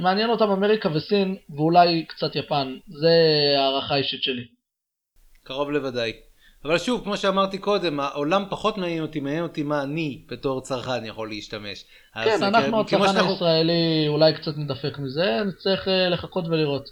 מעניין 0.00 0.30
אותם 0.30 0.50
אמריקה 0.50 0.88
וסין, 0.94 1.36
ואולי 1.56 2.04
קצת 2.08 2.36
יפן. 2.36 2.76
זה 3.00 3.14
הערכה 3.58 3.96
אישית 3.96 4.22
שלי. 4.22 4.44
קרוב 5.44 5.70
לוודאי. 5.70 6.31
אבל 6.64 6.78
שוב, 6.78 7.04
כמו 7.04 7.16
שאמרתי 7.16 7.58
קודם, 7.58 8.00
העולם 8.00 8.44
פחות 8.50 8.78
מעניין 8.78 9.02
אותי, 9.02 9.20
מעניין 9.20 9.42
אותי 9.42 9.62
מה 9.62 9.82
אני 9.82 10.22
בתור 10.28 10.60
צרכן 10.60 11.04
יכול 11.04 11.28
להשתמש. 11.28 11.84
כן, 12.24 12.42
אנחנו 12.42 12.80
הצרכן 12.80 13.06
שאנחנו... 13.06 13.30
הישראלי 13.30 14.04
אולי 14.08 14.34
קצת 14.34 14.56
נדפק 14.56 14.98
מזה, 14.98 15.42
נצטרך 15.46 15.88
אה, 15.88 16.08
לחכות 16.08 16.44
ולראות. 16.48 16.88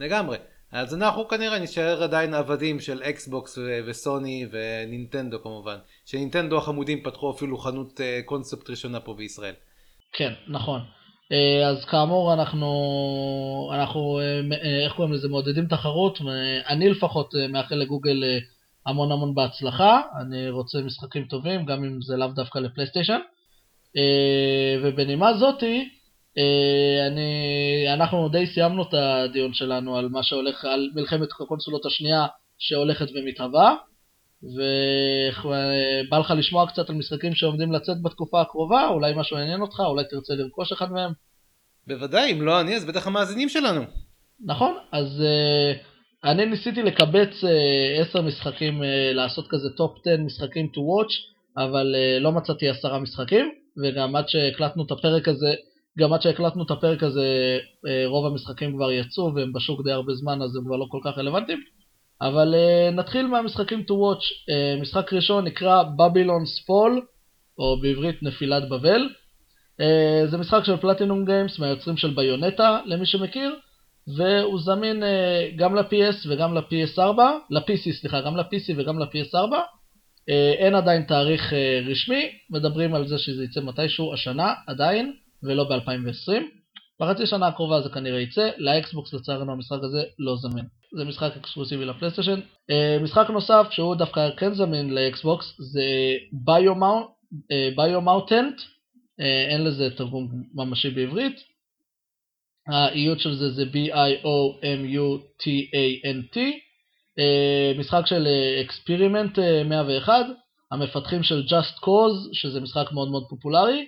לגמרי. 0.00 0.36
אז 0.72 0.94
אנחנו 0.94 1.28
כנראה 1.28 1.58
נשאר 1.58 2.02
עדיין 2.02 2.34
עבדים 2.34 2.80
של 2.80 3.02
אקסבוקס 3.02 3.58
ו- 3.58 3.80
וסוני 3.86 4.46
ונינטנדו 4.52 5.42
כמובן. 5.42 5.76
שנינטנדו 6.06 6.58
החמודים 6.58 7.02
פתחו 7.02 7.30
אפילו 7.30 7.58
חנות 7.58 8.00
אה, 8.00 8.20
קונספט 8.24 8.70
ראשונה 8.70 9.00
פה 9.00 9.14
בישראל. 9.14 9.54
כן, 10.12 10.32
נכון. 10.48 10.80
אה, 11.32 11.68
אז 11.68 11.84
כאמור 11.84 12.32
אנחנו, 12.32 12.70
אנחנו 13.74 14.20
אה, 14.20 14.40
אה, 14.64 14.84
איך 14.84 14.92
קוראים 14.92 15.14
לזה, 15.14 15.28
מעודדים 15.28 15.66
תחרות, 15.66 16.18
ואני 16.20 16.88
לפחות 16.90 17.34
אה, 17.34 17.48
מאחל 17.48 17.74
לגוגל 17.74 18.24
אה, 18.24 18.38
המון 18.86 19.12
המון 19.12 19.34
בהצלחה, 19.34 20.00
אני 20.20 20.50
רוצה 20.50 20.78
משחקים 20.78 21.24
טובים, 21.24 21.64
גם 21.64 21.84
אם 21.84 22.02
זה 22.02 22.16
לאו 22.16 22.28
דווקא 22.28 22.58
לפלייסטיישן. 22.58 23.18
אה, 23.96 24.76
ובנימה 24.82 25.34
זאתי, 25.38 25.88
אה, 26.38 27.06
אני, 27.06 27.30
אנחנו 27.94 28.28
די 28.28 28.46
סיימנו 28.46 28.82
את 28.82 28.94
הדיון 28.94 29.54
שלנו 29.54 29.96
על 29.96 30.08
מה 30.08 30.22
שהולך, 30.22 30.64
על 30.64 30.90
מלחמת 30.94 31.28
הקונסולות 31.40 31.86
השנייה 31.86 32.26
שהולכת 32.58 33.06
ומתהווה, 33.14 33.76
ובא 34.42 36.18
לך 36.18 36.30
לשמוע 36.36 36.66
קצת 36.66 36.90
על 36.90 36.96
משחקים 36.96 37.34
שעומדים 37.34 37.72
לצאת 37.72 38.02
בתקופה 38.02 38.40
הקרובה, 38.40 38.88
אולי 38.88 39.12
משהו 39.16 39.38
יעניין 39.38 39.60
אותך, 39.60 39.80
אולי 39.80 40.04
תרצה 40.10 40.34
לרכוש 40.34 40.72
אחד 40.72 40.92
מהם. 40.92 41.12
בוודאי, 41.86 42.32
אם 42.32 42.42
לא 42.42 42.60
אני 42.60 42.76
אז 42.76 42.84
בטח 42.84 43.06
המאזינים 43.06 43.48
שלנו. 43.48 43.82
נכון, 44.44 44.74
אז 44.92 45.22
uh, 45.22 45.95
אני 46.26 46.46
ניסיתי 46.46 46.82
לקבץ 46.82 47.44
uh, 47.44 48.00
10 48.00 48.22
משחקים, 48.22 48.82
uh, 48.82 48.84
לעשות 49.14 49.48
כזה 49.48 49.70
top 49.70 49.98
10 50.00 50.16
משחקים 50.22 50.68
to 50.74 50.78
watch, 50.78 51.14
אבל 51.56 51.94
uh, 51.94 52.22
לא 52.22 52.32
מצאתי 52.32 52.68
עשרה 52.68 52.98
משחקים, 52.98 53.50
וגם 53.82 54.16
עד 54.16 54.28
שהקלטנו 54.28 54.84
את 54.86 54.90
הפרק 54.90 55.28
הזה, 55.28 55.54
גם 55.98 56.12
עד 56.12 56.22
שהקלטנו 56.22 56.64
את 56.64 56.70
הפרק 56.70 57.02
הזה, 57.02 57.58
רוב 58.06 58.26
המשחקים 58.26 58.76
כבר 58.76 58.92
יצאו 58.92 59.34
והם 59.34 59.52
בשוק 59.52 59.84
די 59.84 59.92
הרבה 59.92 60.14
זמן, 60.14 60.42
אז 60.42 60.56
הם 60.56 60.64
כבר 60.64 60.76
לא 60.76 60.86
כל 60.90 61.00
כך 61.04 61.18
רלוונטיים. 61.18 61.60
אבל 62.20 62.54
uh, 62.54 62.94
נתחיל 62.94 63.26
מהמשחקים 63.26 63.80
to 63.80 63.92
watch. 63.92 64.24
Uh, 64.24 64.82
משחק 64.82 65.12
ראשון 65.12 65.44
נקרא 65.44 65.82
Babylon's 65.82 66.62
Fall, 66.68 67.00
או 67.58 67.80
בעברית 67.80 68.22
נפילת 68.22 68.68
בבל. 68.68 69.08
Uh, 69.80 70.30
זה 70.30 70.38
משחק 70.38 70.64
של 70.64 70.76
פלטינום 70.76 71.24
גיימס, 71.24 71.58
מהיוצרים 71.58 71.96
של 71.96 72.10
ביונטה, 72.10 72.80
למי 72.86 73.06
שמכיר. 73.06 73.54
והוא 74.16 74.60
זמין 74.60 75.02
uh, 75.02 75.06
גם 75.56 75.76
ל-PS 75.76 76.28
וגם 76.28 76.54
ל-PS4, 76.54 77.18
ל-PC 77.50 77.92
סליחה, 78.00 78.20
גם 78.20 78.36
ל-PC 78.36 78.72
וגם 78.76 78.98
ל-PS4. 78.98 79.52
Uh, 79.52 80.32
אין 80.58 80.74
עדיין 80.74 81.02
תאריך 81.02 81.52
uh, 81.52 81.90
רשמי, 81.90 82.30
מדברים 82.50 82.94
על 82.94 83.08
זה 83.08 83.18
שזה 83.18 83.44
יצא 83.44 83.60
מתישהו 83.60 84.14
השנה, 84.14 84.54
עדיין, 84.66 85.12
ולא 85.42 85.64
ב-2020. 85.64 86.42
בחצי 87.00 87.26
שנה 87.26 87.46
הקרובה 87.46 87.80
זה 87.80 87.88
כנראה 87.88 88.20
יצא, 88.20 88.50
לאקסבוקס 88.58 89.14
לצערנו 89.14 89.52
המשחק 89.52 89.78
הזה 89.82 90.02
לא 90.18 90.36
זמין. 90.36 90.64
זה 90.98 91.04
משחק 91.04 91.32
אקסקלוסיבי 91.36 91.84
לפלייסטיישן. 91.84 92.40
משחק 93.02 93.30
נוסף 93.30 93.66
שהוא 93.70 93.94
דווקא 93.94 94.30
כן 94.36 94.54
זמין 94.54 94.94
לאקסבוקס 94.94 95.56
זה 95.58 95.82
Biomutant, 97.76 98.60
אין 99.50 99.64
לזה 99.64 99.90
תרגום 99.96 100.28
ממשי 100.54 100.90
בעברית. 100.90 101.55
האיות 102.66 103.20
של 103.20 103.34
זה 103.34 103.50
זה 103.50 103.62
B-I-O-M-U-T-A-N-T, 103.62 103.96
uh, 106.36 107.78
משחק 107.78 108.02
של 108.06 108.28
אקספירימנט 108.64 109.38
uh, 109.38 109.42
101, 109.64 110.26
המפתחים 110.72 111.22
של 111.22 111.42
Just 111.48 111.78
Cause, 111.84 112.28
שזה 112.32 112.60
משחק 112.60 112.92
מאוד 112.92 113.10
מאוד 113.10 113.24
פופולרי, 113.28 113.86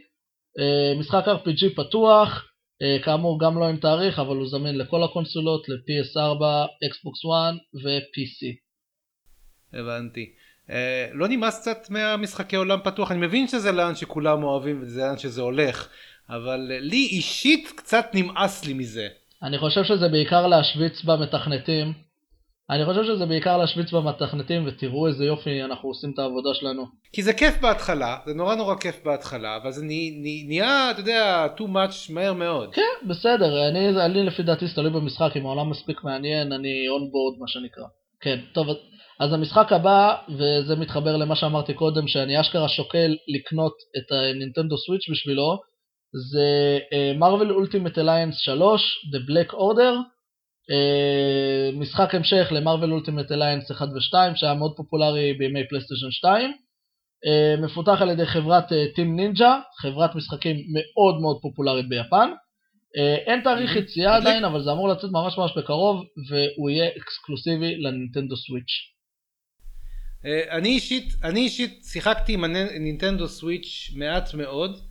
משחק 1.00 1.24
RPG 1.26 1.74
פתוח, 1.76 2.44
כאמור 3.04 3.40
גם 3.40 3.58
לא 3.58 3.68
עם 3.68 3.76
תאריך, 3.76 4.18
אבל 4.18 4.36
הוא 4.36 4.48
זמין 4.48 4.78
לכל 4.78 5.02
הקונסולות, 5.02 5.68
ל-PS4, 5.68 6.42
Xbox 6.84 7.24
One 7.26 7.56
ו-PC. 7.84 8.54
הבנתי. 9.72 10.32
לא 11.12 11.28
נמאס 11.28 11.60
קצת 11.60 11.90
מהמשחקי 11.90 12.56
עולם 12.56 12.78
פתוח? 12.84 13.10
אני 13.10 13.26
מבין 13.26 13.48
שזה 13.48 13.72
לאן 13.72 13.94
שכולם 13.94 14.42
אוהבים 14.42 14.82
וזה 14.82 15.00
לאן 15.00 15.18
שזה 15.18 15.42
הולך, 15.42 15.88
אבל 16.30 16.70
uh, 16.70 16.80
לי 16.80 17.06
אישית 17.06 17.72
קצת 17.76 18.06
נמאס 18.14 18.64
לי 18.64 18.72
מזה. 18.72 19.08
אני 19.42 19.58
חושב 19.58 19.84
שזה 19.84 20.08
בעיקר 20.08 20.46
להשוויץ 20.46 21.04
במתכנתים. 21.04 21.92
אני 22.70 22.84
חושב 22.84 23.04
שזה 23.04 23.26
בעיקר 23.26 23.56
להשוויץ 23.56 23.92
במתכנתים, 23.92 24.66
ותראו 24.66 25.06
איזה 25.06 25.24
יופי 25.24 25.62
אנחנו 25.62 25.88
עושים 25.88 26.10
את 26.14 26.18
העבודה 26.18 26.54
שלנו. 26.54 26.84
כי 27.12 27.22
זה 27.22 27.32
כיף 27.32 27.60
בהתחלה, 27.60 28.16
זה 28.26 28.34
נורא 28.34 28.54
נורא 28.54 28.74
כיף 28.74 29.04
בהתחלה, 29.04 29.56
אבל 29.56 29.70
זה 29.70 29.84
נהיה, 30.48 30.90
אתה 30.90 31.00
יודע, 31.00 31.46
too 31.56 31.62
much 31.62 32.12
מהר 32.12 32.32
מאוד. 32.32 32.74
כן, 32.74 33.08
בסדר, 33.08 33.68
אני, 33.68 33.88
אני 34.04 34.22
לפי 34.22 34.42
דעתי 34.42 34.66
זה 34.66 34.74
תלוי 34.74 34.90
במשחק, 34.90 35.36
אם 35.36 35.46
העולם 35.46 35.70
מספיק 35.70 36.04
מעניין, 36.04 36.52
אני 36.52 36.68
on 36.68 37.02
board 37.02 37.40
מה 37.40 37.48
שנקרא. 37.48 37.84
כן, 38.20 38.38
טוב, 38.54 38.66
אז 39.20 39.32
המשחק 39.32 39.72
הבא, 39.72 40.14
וזה 40.28 40.76
מתחבר 40.76 41.16
למה 41.16 41.36
שאמרתי 41.36 41.74
קודם, 41.74 42.08
שאני 42.08 42.40
אשכרה 42.40 42.68
שוקל 42.68 43.16
לקנות 43.28 43.72
את 43.98 44.12
הנינטנדו 44.12 44.76
Switch 44.78 45.10
בשבילו, 45.10 45.58
זה 46.12 46.78
Marvel 47.18 47.52
Ultimate 47.52 47.98
Alliance 47.98 48.36
3, 48.38 48.82
The 49.14 49.30
Black 49.30 49.52
Order, 49.52 49.94
uh, 50.68 51.76
משחק 51.80 52.14
המשך 52.14 52.48
ל 52.50 52.56
Marvel 52.56 52.92
Ultimate 52.92 53.32
Alliance 53.32 53.70
1 53.70 53.88
ו-2, 53.88 54.36
שהיה 54.36 54.54
מאוד 54.54 54.72
פופולרי 54.76 55.34
בימי 55.34 55.68
פלייסטיישן 55.68 56.10
2, 56.10 56.50
uh, 56.50 57.60
מפותח 57.64 57.98
על 58.00 58.10
ידי 58.10 58.26
חברת 58.26 58.68
Team 58.94 59.12
uh, 59.12 59.16
Ninja, 59.16 59.60
חברת 59.80 60.14
משחקים 60.14 60.56
מאוד 60.56 61.20
מאוד 61.20 61.38
פופולרית 61.42 61.88
ביפן. 61.88 62.30
Uh, 62.30 63.00
אין 63.26 63.40
תאריך 63.40 63.76
יציאה 63.76 64.16
עדיין, 64.16 64.44
אבל 64.44 64.62
זה 64.62 64.72
אמור 64.72 64.88
לצאת 64.88 65.10
ממש 65.12 65.38
ממש 65.38 65.52
בקרוב, 65.56 66.04
והוא 66.28 66.70
יהיה 66.70 66.90
אקסקלוסיבי 66.96 67.76
לנינטנדו 67.76 68.36
Switch. 68.36 68.72
Uh, 70.24 70.56
אני 70.56 70.68
אישית, 70.68 71.08
אני 71.24 71.40
אישית 71.40 71.84
שיחקתי 71.84 72.32
עם 72.32 72.44
הנינטנדו 72.44 73.28
Switch 73.28 73.90
מעט 73.96 74.34
מאוד. 74.34 74.87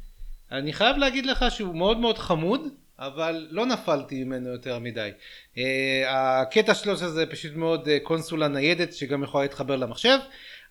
אני 0.51 0.73
חייב 0.73 0.97
להגיד 0.97 1.25
לך 1.25 1.45
שהוא 1.49 1.75
מאוד 1.75 1.99
מאוד 1.99 2.17
חמוד, 2.17 2.67
אבל 2.99 3.47
לא 3.51 3.65
נפלתי 3.65 4.23
ממנו 4.23 4.49
יותר 4.49 4.79
מדי. 4.79 5.09
Uh, 5.55 5.59
הקטע 6.07 6.73
שלו 6.73 6.95
זה 6.95 7.25
פשוט 7.25 7.55
מאוד 7.55 7.87
uh, 7.87 7.89
קונסולה 8.03 8.47
ניידת 8.47 8.93
שגם 8.93 9.23
יכולה 9.23 9.43
להתחבר 9.43 9.75
למחשב. 9.75 10.17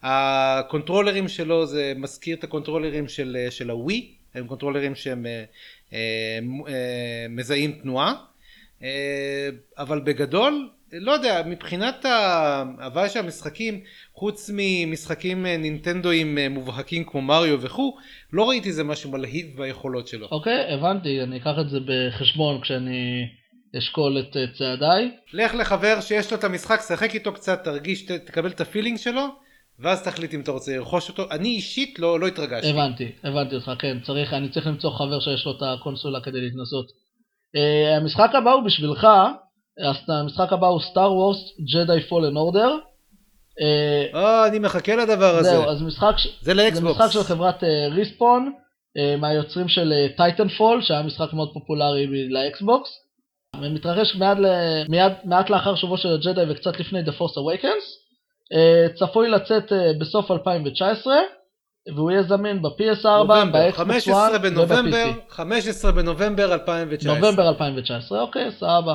הקונטרולרים 0.02 1.28
שלו 1.28 1.66
זה 1.66 1.92
מזכיר 1.96 2.36
את 2.36 2.44
הקונטרולרים 2.44 3.08
של, 3.08 3.36
uh, 3.48 3.50
של 3.50 3.70
הווי, 3.70 4.14
הם 4.34 4.46
קונטרולרים 4.46 4.94
שהם 4.94 5.26
מזהים 7.30 7.72
תנועה. 7.72 8.14
אבל 9.78 10.00
בגדול, 10.00 10.70
לא 10.92 11.12
יודע, 11.12 11.42
מבחינת 11.46 12.04
ההוואי 12.04 13.08
של 13.08 13.18
המשחקים, 13.18 13.80
חוץ 14.14 14.50
ממשחקים 14.54 15.46
נינטנדואים 15.46 16.38
מובהקים 16.50 17.04
כמו 17.04 17.22
מריו 17.22 17.60
וכו', 17.60 17.96
לא 18.32 18.48
ראיתי 18.48 18.68
איזה 18.68 18.84
משהו 18.84 19.10
מלהיב 19.10 19.56
ביכולות 19.56 20.08
שלו. 20.08 20.28
אוקיי, 20.30 20.68
okay, 20.68 20.72
הבנתי, 20.72 21.22
אני 21.22 21.36
אקח 21.36 21.54
את 21.60 21.70
זה 21.70 21.78
בחשבון 21.86 22.60
כשאני 22.60 23.28
אשקול 23.78 24.18
את 24.18 24.36
צעדיי. 24.58 25.10
לך 25.32 25.54
לחבר 25.54 26.00
שיש 26.00 26.30
לו 26.30 26.38
את 26.38 26.44
המשחק, 26.44 26.80
שחק 26.88 27.14
איתו 27.14 27.32
קצת, 27.32 27.64
תרגיש, 27.64 28.02
תקבל 28.02 28.50
את 28.50 28.60
הפילינג 28.60 28.98
שלו, 28.98 29.26
ואז 29.78 30.02
תחליט 30.02 30.34
אם 30.34 30.40
אתה 30.40 30.50
רוצה 30.50 30.76
לרכוש 30.76 31.08
אותו. 31.08 31.30
אני 31.30 31.48
אישית 31.48 31.98
לא, 31.98 32.20
לא 32.20 32.26
התרגשתי. 32.26 32.70
הבנתי, 32.70 33.12
הבנתי 33.24 33.54
אותך, 33.54 33.70
כן, 33.78 33.98
צריך, 34.02 34.32
אני 34.32 34.48
צריך 34.48 34.66
למצוא 34.66 34.90
חבר 34.90 35.20
שיש 35.20 35.46
לו 35.46 35.52
את 35.52 35.62
הקונסולה 35.62 36.20
כדי 36.20 36.40
להתנסות. 36.40 36.86
אה, 37.56 38.00
המשחק 38.00 38.30
הבא 38.34 38.50
הוא 38.50 38.64
בשבילך, 38.64 39.06
המשחק 40.08 40.52
הבא 40.52 40.66
הוא 40.66 40.80
Star 40.80 41.12
Wars 41.12 41.38
Jedi 41.74 42.00
Fallen 42.08 42.36
Order. 42.36 42.78
אה, 44.14 44.46
אני 44.48 44.58
מחכה 44.58 44.96
לדבר 44.96 45.36
הזה. 45.36 45.50
זהו, 45.50 45.64
אז 45.64 45.82
משחק, 45.82 46.14
זה 46.40 46.54
לאקסבוקס. 46.54 46.98
זה 46.98 47.04
משחק 47.04 47.12
של 47.12 47.22
חברת 47.22 47.62
Respawn, 47.90 48.52
אה, 48.52 48.98
אה, 48.98 49.20
מהיוצרים 49.20 49.68
של 49.68 49.92
Titan 50.16 50.46
אה, 50.46 50.58
fall, 50.58 50.82
שהיה 50.82 51.02
משחק 51.02 51.32
מאוד 51.32 51.50
פופולרי 51.54 52.28
לאקסבוקס. 52.28 52.90
ומתרחש 53.60 54.16
מיד, 54.16 54.38
מיד, 54.88 55.12
מעט 55.24 55.50
לאחר 55.50 55.74
שובו 55.74 55.96
של 55.96 56.14
הג'די 56.14 56.42
וקצת 56.48 56.80
לפני 56.80 57.00
The 57.00 57.10
Force 57.10 57.36
Awakens. 57.36 58.06
צפוי 58.98 59.28
לצאת 59.28 59.72
בסוף 59.98 60.30
2019. 60.30 61.14
והוא 61.94 62.10
יהיה 62.10 62.22
זמין 62.22 62.62
ב-PS4, 62.62 63.06
באקסבוקס 63.52 64.08
1 64.08 64.32
וב-PC. 64.42 64.94
15 65.30 65.92
בנובמבר 65.92 66.54
2019. 66.54 67.14
נובמבר 67.14 67.48
2019, 67.48 68.20
אוקיי, 68.20 68.50
סבבה. 68.50 68.94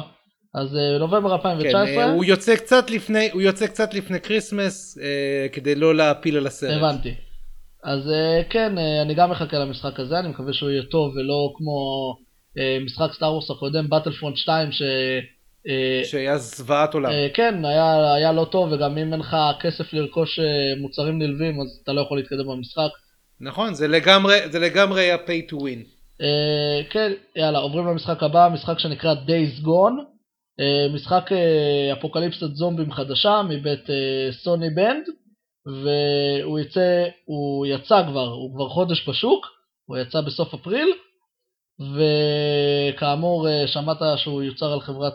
אז 0.56 0.78
נובמבר 1.00 1.34
2019. 1.34 1.86
כן, 1.86 2.10
הוא 2.10 2.26
יוצא 2.26 2.56
קצת 2.56 2.90
לפני, 2.90 3.30
הוא 3.32 3.42
יוצא 3.42 3.68
קצת 3.68 3.94
לפני 3.94 4.20
Christmas, 4.20 4.98
אה, 5.02 5.48
כדי 5.52 5.76
לא 5.76 5.96
להפיל 5.96 6.38
על 6.38 6.48
הסרט. 6.48 6.78
הבנתי. 6.78 7.14
אז 7.84 8.10
אה, 8.10 8.42
כן, 8.50 8.78
אה, 8.78 9.02
אני 9.02 9.14
גם 9.14 9.32
מחכה 9.32 9.60
למשחק 9.60 10.00
הזה, 10.00 10.20
אני 10.20 10.28
מקווה 10.28 10.54
שהוא 10.54 10.70
יהיה 10.70 10.84
טוב 10.84 11.16
ולא 11.16 11.54
כמו 11.58 11.78
אה, 12.58 12.78
משחק 12.86 13.14
Star 13.14 13.32
Wars 13.34 13.52
הקודם, 13.52 13.90
Battlefront 13.90 14.38
2, 14.38 14.72
ש... 14.72 14.82
אה, 15.68 16.02
שהיה 16.06 16.38
זוועת 16.38 16.94
עולם. 16.94 17.12
אה, 17.12 17.28
כן, 17.34 17.66
היה, 17.66 18.14
היה 18.14 18.32
לא 18.32 18.48
טוב, 18.52 18.72
וגם 18.72 18.98
אם 18.98 19.14
אין 19.14 19.20
לך 19.20 19.38
כסף 19.62 19.94
לרכוש 19.94 20.40
אה, 20.40 20.82
מוצרים 20.82 21.20
נלווים, 21.20 21.62
אז 21.62 21.80
אתה 21.84 21.94
לא 21.94 22.02
יכול 22.02 22.18
להתקדם 22.18 22.48
במשחק. 22.48 22.90
נכון, 23.42 23.74
זה 23.74 23.88
לגמרי, 23.88 24.36
זה 24.52 24.60
לגמרי 24.60 25.02
היה 25.02 25.16
pay 25.16 25.52
to 25.52 25.56
win. 25.56 25.86
אה, 26.22 26.82
כן, 26.90 27.12
יאללה, 27.36 27.60
עוברים 27.60 27.88
למשחק 27.88 28.24
הבא, 28.24 28.50
משחק 28.54 28.80
שנקרא 28.80 29.14
Days 29.14 29.66
Gone. 29.66 30.11
אה, 30.62 30.88
משחק 30.94 31.32
אה, 31.32 31.94
אפוקליפסת 31.94 32.54
זומבים 32.54 32.92
חדשה 32.92 33.42
מבית 33.50 33.90
אה, 33.90 34.32
Sony 34.32 34.70
Bend, 34.70 35.04
והוא 35.66 36.60
יצא, 36.60 37.06
הוא 37.26 37.66
יצא 37.66 38.04
כבר, 38.08 38.28
הוא 38.28 38.56
כבר 38.56 38.70
חודש 38.70 39.10
בשוק, 39.10 39.46
הוא 39.86 39.98
יצא 39.98 40.22
בסוף 40.22 40.54
אפריל, 40.54 40.90
וכאמור 41.80 43.48
שמעת 43.66 43.98
שהוא 44.16 44.44
נוצר 44.44 44.74
על, 44.74 44.82
חברת, 44.82 45.14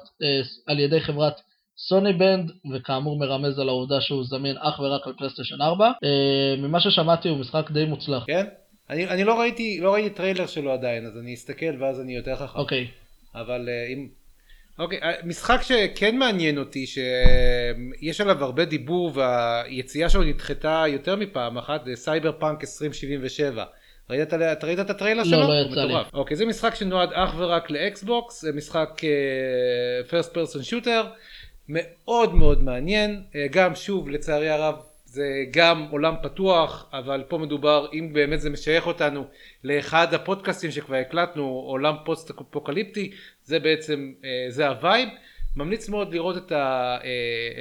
על 0.67 0.81
ידי 0.81 1.01
חברת 1.01 1.41
Sony 1.79 2.13
Bend, 2.13 2.51
וכאמור 2.73 3.19
מרמז 3.19 3.59
על 3.59 3.69
העובדה 3.69 4.01
שהוא 4.01 4.25
זמין 4.25 4.57
אך 4.59 4.81
ורק 4.81 5.07
על 5.07 5.13
פלייסטיישן 5.19 5.63
4. 5.63 5.87
אה, 6.05 6.55
ממה 6.59 6.81
ששמעתי 6.81 7.29
הוא 7.29 7.39
משחק 7.39 7.71
די 7.71 7.85
מוצלח. 7.85 8.25
כן? 8.27 8.47
אני, 8.91 9.09
אני 9.09 9.25
לא 9.25 9.41
ראיתי 9.41 9.81
לא 9.81 9.95
ראיתי 9.95 10.11
טריילר 10.11 10.47
שלו 10.47 10.73
עדיין 10.73 11.07
אז 11.07 11.19
אני 11.19 11.35
אסתכל 11.35 11.83
ואז 11.83 12.01
אני 12.01 12.17
יותר 12.17 12.37
חכם. 12.37 12.59
אוקיי, 12.59 12.87
אבל 13.35 13.69
אה, 13.69 13.93
אם... 13.93 14.09
אוקיי, 14.79 14.99
אה, 15.03 15.13
משחק 15.25 15.63
שכן 15.63 16.17
מעניין 16.17 16.59
אותי, 16.59 16.87
שיש 16.87 18.21
עליו 18.21 18.45
הרבה 18.45 18.65
דיבור 18.65 19.13
והיציאה 19.15 20.09
שלו 20.09 20.23
נדחתה 20.23 20.85
יותר 20.89 21.17
מפעם 21.17 21.59
אחת, 21.59 21.85
זה 21.85 21.97
סייבר 21.97 22.33
פאנק 22.33 22.61
2077. 22.61 23.65
ראית, 24.11 24.35
אתה 24.35 24.67
ראית 24.67 24.81
את 24.81 24.91
הטריילר 24.91 25.23
לא, 25.23 25.29
שלו? 25.29 25.39
לא, 25.39 25.45
לא 25.45 25.71
יצא 25.71 25.85
לי. 25.85 25.95
אוקיי, 26.15 26.37
זה 26.37 26.47
משחק 26.47 26.75
שנועד 26.75 27.09
אך 27.13 27.35
ורק 27.39 27.71
לאקסבוקס, 27.71 28.45
משחק 28.55 29.01
first 30.11 30.35
person 30.35 30.71
shooter, 30.71 31.07
מאוד 31.69 32.35
מאוד 32.35 32.63
מעניין, 32.63 33.23
אה, 33.31 33.37
גם 33.51 33.75
שוב 33.75 34.09
לצערי 34.09 34.49
הרב 34.49 34.75
זה 35.05 35.45
גם 35.51 35.87
עולם 35.91 36.15
פתוח, 36.23 36.91
אבל 36.93 37.25
פה 37.29 37.39
מדובר, 37.39 37.87
אם 37.93 38.13
באמת 38.13 38.41
זה 38.41 38.51
משייך 38.51 38.87
אותנו 38.87 39.25
לאחד 39.65 40.15
הפודקאסטים 40.15 40.71
שכבר 40.71 40.97
הקלטנו, 40.97 41.43
עולם 41.67 41.95
פוסט 42.05 42.31
אפוקליפטי, 42.31 43.11
זה 43.47 43.59
בעצם, 43.59 44.13
אה, 44.21 44.25
זה 44.49 44.69
ה 44.69 44.75
vibe. 44.75 45.09
ממליץ 45.57 45.89
מאוד 45.89 46.15
לראות 46.15 46.37
את 46.37 46.53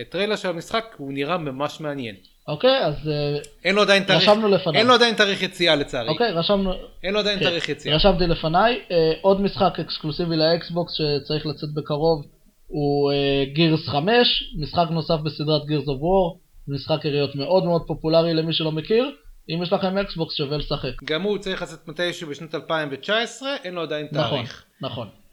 הטריילר 0.02 0.36
של 0.36 0.50
המשחק, 0.50 0.96
הוא 0.98 1.14
נראה 1.14 1.38
ממש 1.38 1.80
מעניין. 1.80 2.16
אוקיי, 2.48 2.86
אז 2.86 3.08
אה, 3.08 3.38
אין 3.66 3.76
לו 3.76 3.82
עדיין 3.82 4.04
תאריך, 4.04 4.30
רשמנו 4.30 4.48
לפניו. 4.48 4.80
אין 4.80 4.88
לו 4.88 4.94
עדיין 4.94 5.16
תאריך 5.16 5.42
יציאה 5.42 5.76
לצערי. 5.76 6.10
אוקיי, 6.10 6.32
רשמנו, 6.32 6.74
אין 7.04 7.14
לו 7.14 7.20
עדיין 7.20 7.40
כן, 7.40 7.46
תאריך 7.46 7.70
יציאה. 7.70 7.96
רשמתי 7.96 8.28
לפניי. 8.28 8.80
אה, 8.92 9.14
עוד 9.22 9.42
משחק 9.42 9.80
אקסקלוסיבי 9.80 10.36
לאקסבוקס 10.36 10.94
שצריך 10.94 11.46
לצאת 11.46 11.70
בקרוב 11.74 12.26
הוא 12.68 13.12
Gears 13.54 13.88
5, 13.88 14.54
משחק 14.60 14.88
נוסף 14.92 15.16
בסדרת 15.24 15.66
Gears 15.68 15.88
of 15.88 16.02
War, 16.02 16.40
משחק 16.68 17.06
יריות 17.06 17.36
מאוד 17.36 17.66
מאוד 17.66 17.82
פופולרי 17.88 18.34
למי 18.34 18.54
שלא 18.54 18.72
מכיר. 18.72 19.12
אם 19.50 19.64
יש 19.64 19.74
לכם 19.74 19.98
אקסבוקס 19.98 20.36
שווה 20.36 20.58
לשחק. 20.58 21.04
גם 21.04 21.22
הוא 21.22 21.38
צריך 21.38 21.62
לצאת 21.62 21.88
מתישהו 21.88 22.30
בשנת 22.30 22.56
2019, 22.56 23.50
אין 23.64 23.74
לו 23.74 23.82
עדיין 23.82 24.08
נכון, 24.12 24.30
תאריך. 24.30 24.64
נכון. 24.82 25.08
אה, 25.08 25.14
ש, 25.14 25.25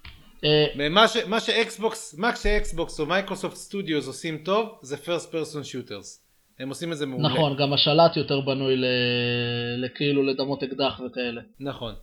מה 1.28 1.40
שאקסבוקס, 1.40 2.14
מה 2.18 2.36
שאקסבוקס 2.36 3.00
או 3.00 3.06
Microsoft 3.06 3.56
Studios 3.56 4.06
עושים 4.06 4.38
טוב, 4.44 4.78
זה 4.82 4.96
first 4.96 5.32
person 5.32 5.64
shooters. 5.64 6.22
הם 6.58 6.68
עושים 6.68 6.92
את 6.92 6.96
זה 6.96 7.06
מעולה. 7.06 7.28
נכון, 7.28 7.56
גם 7.56 7.72
השלט 7.72 8.16
יותר 8.16 8.40
בנוי 8.40 8.74
לכאילו 9.76 10.22
לדמות 10.22 10.62
אקדח 10.62 11.00
וכאלה. 11.06 11.40
נכון. 11.60 11.94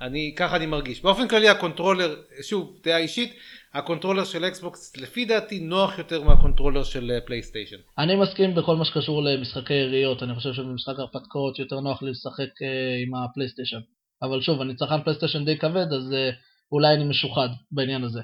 אני, 0.00 0.34
ככה 0.36 0.56
אני 0.56 0.66
מרגיש. 0.66 1.02
באופן 1.02 1.28
כללי 1.28 1.48
ה 1.48 1.54
controller, 1.54 2.14
שוב, 2.42 2.78
דעה 2.84 2.98
אישית, 2.98 3.34
ה 3.74 3.79
controller 3.79 4.24
של 4.24 4.44
אקסבוקס 4.44 4.96
לפי 4.96 5.24
דעתי 5.24 5.60
נוח 5.60 5.98
יותר 5.98 6.22
מה 6.22 6.32
controller 6.32 6.82
של 6.82 7.10
אה, 7.10 7.20
פלייסטיישן. 7.20 7.76
אני 7.98 8.16
מסכים 8.16 8.54
בכל 8.54 8.76
מה 8.76 8.84
שקשור 8.84 9.22
למשחקי 9.22 9.74
יריות, 9.74 10.22
אני 10.22 10.34
חושב 10.34 10.52
שבמשחק 10.52 10.98
הרפתקאות 10.98 11.58
יותר 11.58 11.80
נוח 11.80 12.02
לי 12.02 12.10
לשחק 12.10 12.62
אה, 12.62 13.02
עם 13.02 13.14
הפלייסטיישן. 13.14 13.80
אבל 14.22 14.40
שוב, 14.40 14.60
אני 14.60 14.74
צרכן 14.74 15.02
פלייסטיישן 15.02 15.44
די 15.44 15.58
כבד, 15.58 15.92
אז 15.92 16.12
אה, 16.12 16.30
אולי 16.72 16.94
אני 16.94 17.04
משוחד 17.04 17.48
בעניין 17.72 18.04
הזה. 18.04 18.20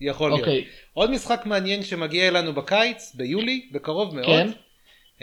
יכול 0.00 0.30
להיות. 0.30 0.40
אוקיי, 0.40 0.64
עוד 0.92 1.10
משחק 1.10 1.42
מעניין 1.46 1.82
שמגיע 1.82 2.28
אלינו 2.28 2.52
בקיץ, 2.52 3.14
ביולי, 3.14 3.68
בקרוב 3.72 4.14
מאוד. 4.14 4.26
כן. 4.26 4.50
אה, 5.20 5.22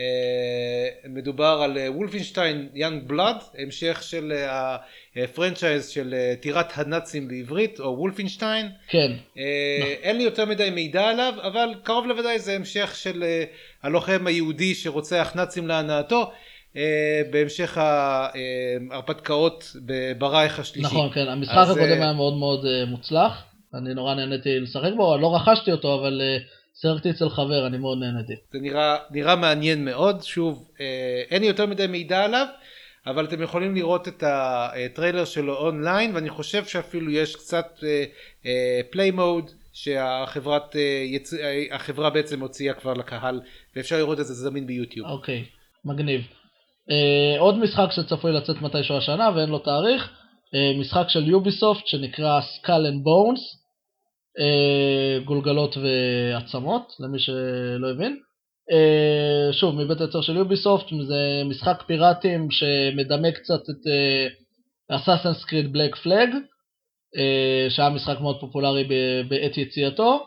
מדובר 1.10 1.60
על 1.64 1.78
אה, 1.78 1.92
Wolfenstein 1.92 2.70
Youngblood, 2.74 3.36
המשך 3.58 4.04
של 4.04 4.34
אה, 4.36 4.78
ה 5.24 5.30
franchise 5.30 5.90
של 5.90 6.14
אה, 6.14 6.34
טירת 6.40 6.68
הנאצים 6.76 7.28
בעברית, 7.28 7.80
או 7.80 7.96
Wolfenstein. 7.98 8.70
כן, 8.88 9.12
אה, 9.36 9.40
אין 10.02 10.18
לי 10.18 10.24
יותר 10.24 10.46
מדי 10.46 10.70
מידע 10.70 11.08
עליו, 11.08 11.34
אבל 11.42 11.70
קרוב 11.84 12.08
לוודאי 12.08 12.40
זה 12.40 12.56
המשך 12.56 12.96
של 12.96 13.24
אה, 13.24 13.86
הלוחם 13.86 14.28
היהודי 14.28 14.76
שרוצח 14.76 15.32
נאצים 15.36 15.68
להנאתו, 15.68 16.32
בהמשך 17.32 17.78
ההרפתקאות 18.92 19.76
ברייך 20.18 20.60
השלישי. 20.60 20.88
נכון, 20.88 21.10
כן, 21.14 21.28
המשחק 21.28 21.58
אז, 21.58 21.70
הקודם 21.70 21.92
אה, 21.92 22.04
היה 22.04 22.14
מאוד 22.14 22.38
מאוד 22.38 22.66
אה, 22.66 22.86
מוצלח, 22.86 23.44
אני 23.74 23.94
נורא 23.94 24.16
נהניתי 24.16 24.60
לשחק 24.60 24.92
בו, 24.98 25.18
לא 25.18 25.36
רכשתי 25.36 25.72
אותו, 25.72 25.96
אבל 25.96 26.22
אה, 26.22 26.38
שיחקתי 26.82 27.10
אצל 27.10 27.30
חבר, 27.30 27.68
אני 27.68 27.78
מאוד 27.78 27.98
נהניתי. 27.98 28.34
זה 28.54 28.60
נראה, 28.60 28.98
נראה 29.12 29.36
מעניין 29.36 29.86
מאוד, 29.86 30.24
שוב, 30.24 30.68
אה, 30.80 31.24
אין 31.32 31.42
לי 31.42 31.48
יותר 31.48 31.66
מדי 31.66 31.88
מידע 31.88 32.24
עליו, 32.24 32.48
אבל 33.08 33.26
אתם 33.26 33.42
יכולים 33.42 33.76
לראות 33.76 34.08
את 34.08 34.24
הטריילר 34.28 35.26
שלו 35.26 35.58
אונליין, 35.58 36.16
ואני 36.16 36.30
חושב 36.30 36.66
שאפילו 36.66 37.12
יש 37.12 37.36
קצת 37.36 37.80
פליי 38.92 39.12
מוד 39.12 39.52
שהחברת, 39.78 40.76
אה. 40.76 41.40
אה, 41.40 41.76
החברה 41.76 42.10
בעצם 42.10 42.40
הוציאה 42.40 42.74
כבר 42.74 42.94
לקהל, 42.94 43.42
ואפשר 43.76 43.98
לראות 43.98 44.20
את 44.20 44.26
זה 44.26 44.34
זמין 44.34 44.68
ביוטיוב. 44.68 45.08
אוקיי, 45.08 45.46
מגניב. 45.86 46.22
אה, 46.92 47.40
עוד 47.40 47.58
משחק 47.58 47.92
שצפוי 47.92 48.32
לצאת 48.32 48.62
מתישהו 48.62 48.98
השנה 48.98 49.30
ואין 49.36 49.50
לו 49.50 49.60
תאריך, 49.60 50.10
אה, 50.56 50.80
משחק 50.80 51.10
של 51.10 51.30
יוביסופט 51.30 51.88
שנקרא 51.88 52.40
Skull 52.40 52.68
and 52.68 53.04
Bones, 53.06 53.42
אה, 54.40 55.20
גולגלות 55.26 55.78
ועצמות, 55.78 56.94
למי 57.00 57.20
שלא 57.20 57.92
הבין. 57.92 58.18
שוב, 59.52 59.76
מבית 59.76 60.02
היוצר 60.02 60.22
של 60.22 60.36
יוביסופט, 60.36 60.86
זה 61.08 61.42
משחק 61.46 61.84
פיראטים 61.88 62.52
שמדמה 62.52 63.32
קצת 63.32 63.62
את 63.70 63.92
Assassin's 64.90 65.46
Creed 65.46 65.74
Black 65.74 65.96
Flag, 65.96 66.30
שהיה 67.70 67.90
משחק 67.90 68.20
מאוד 68.22 68.40
פופולרי 68.40 68.84
בעת 69.30 69.58
יציאתו. 69.58 70.26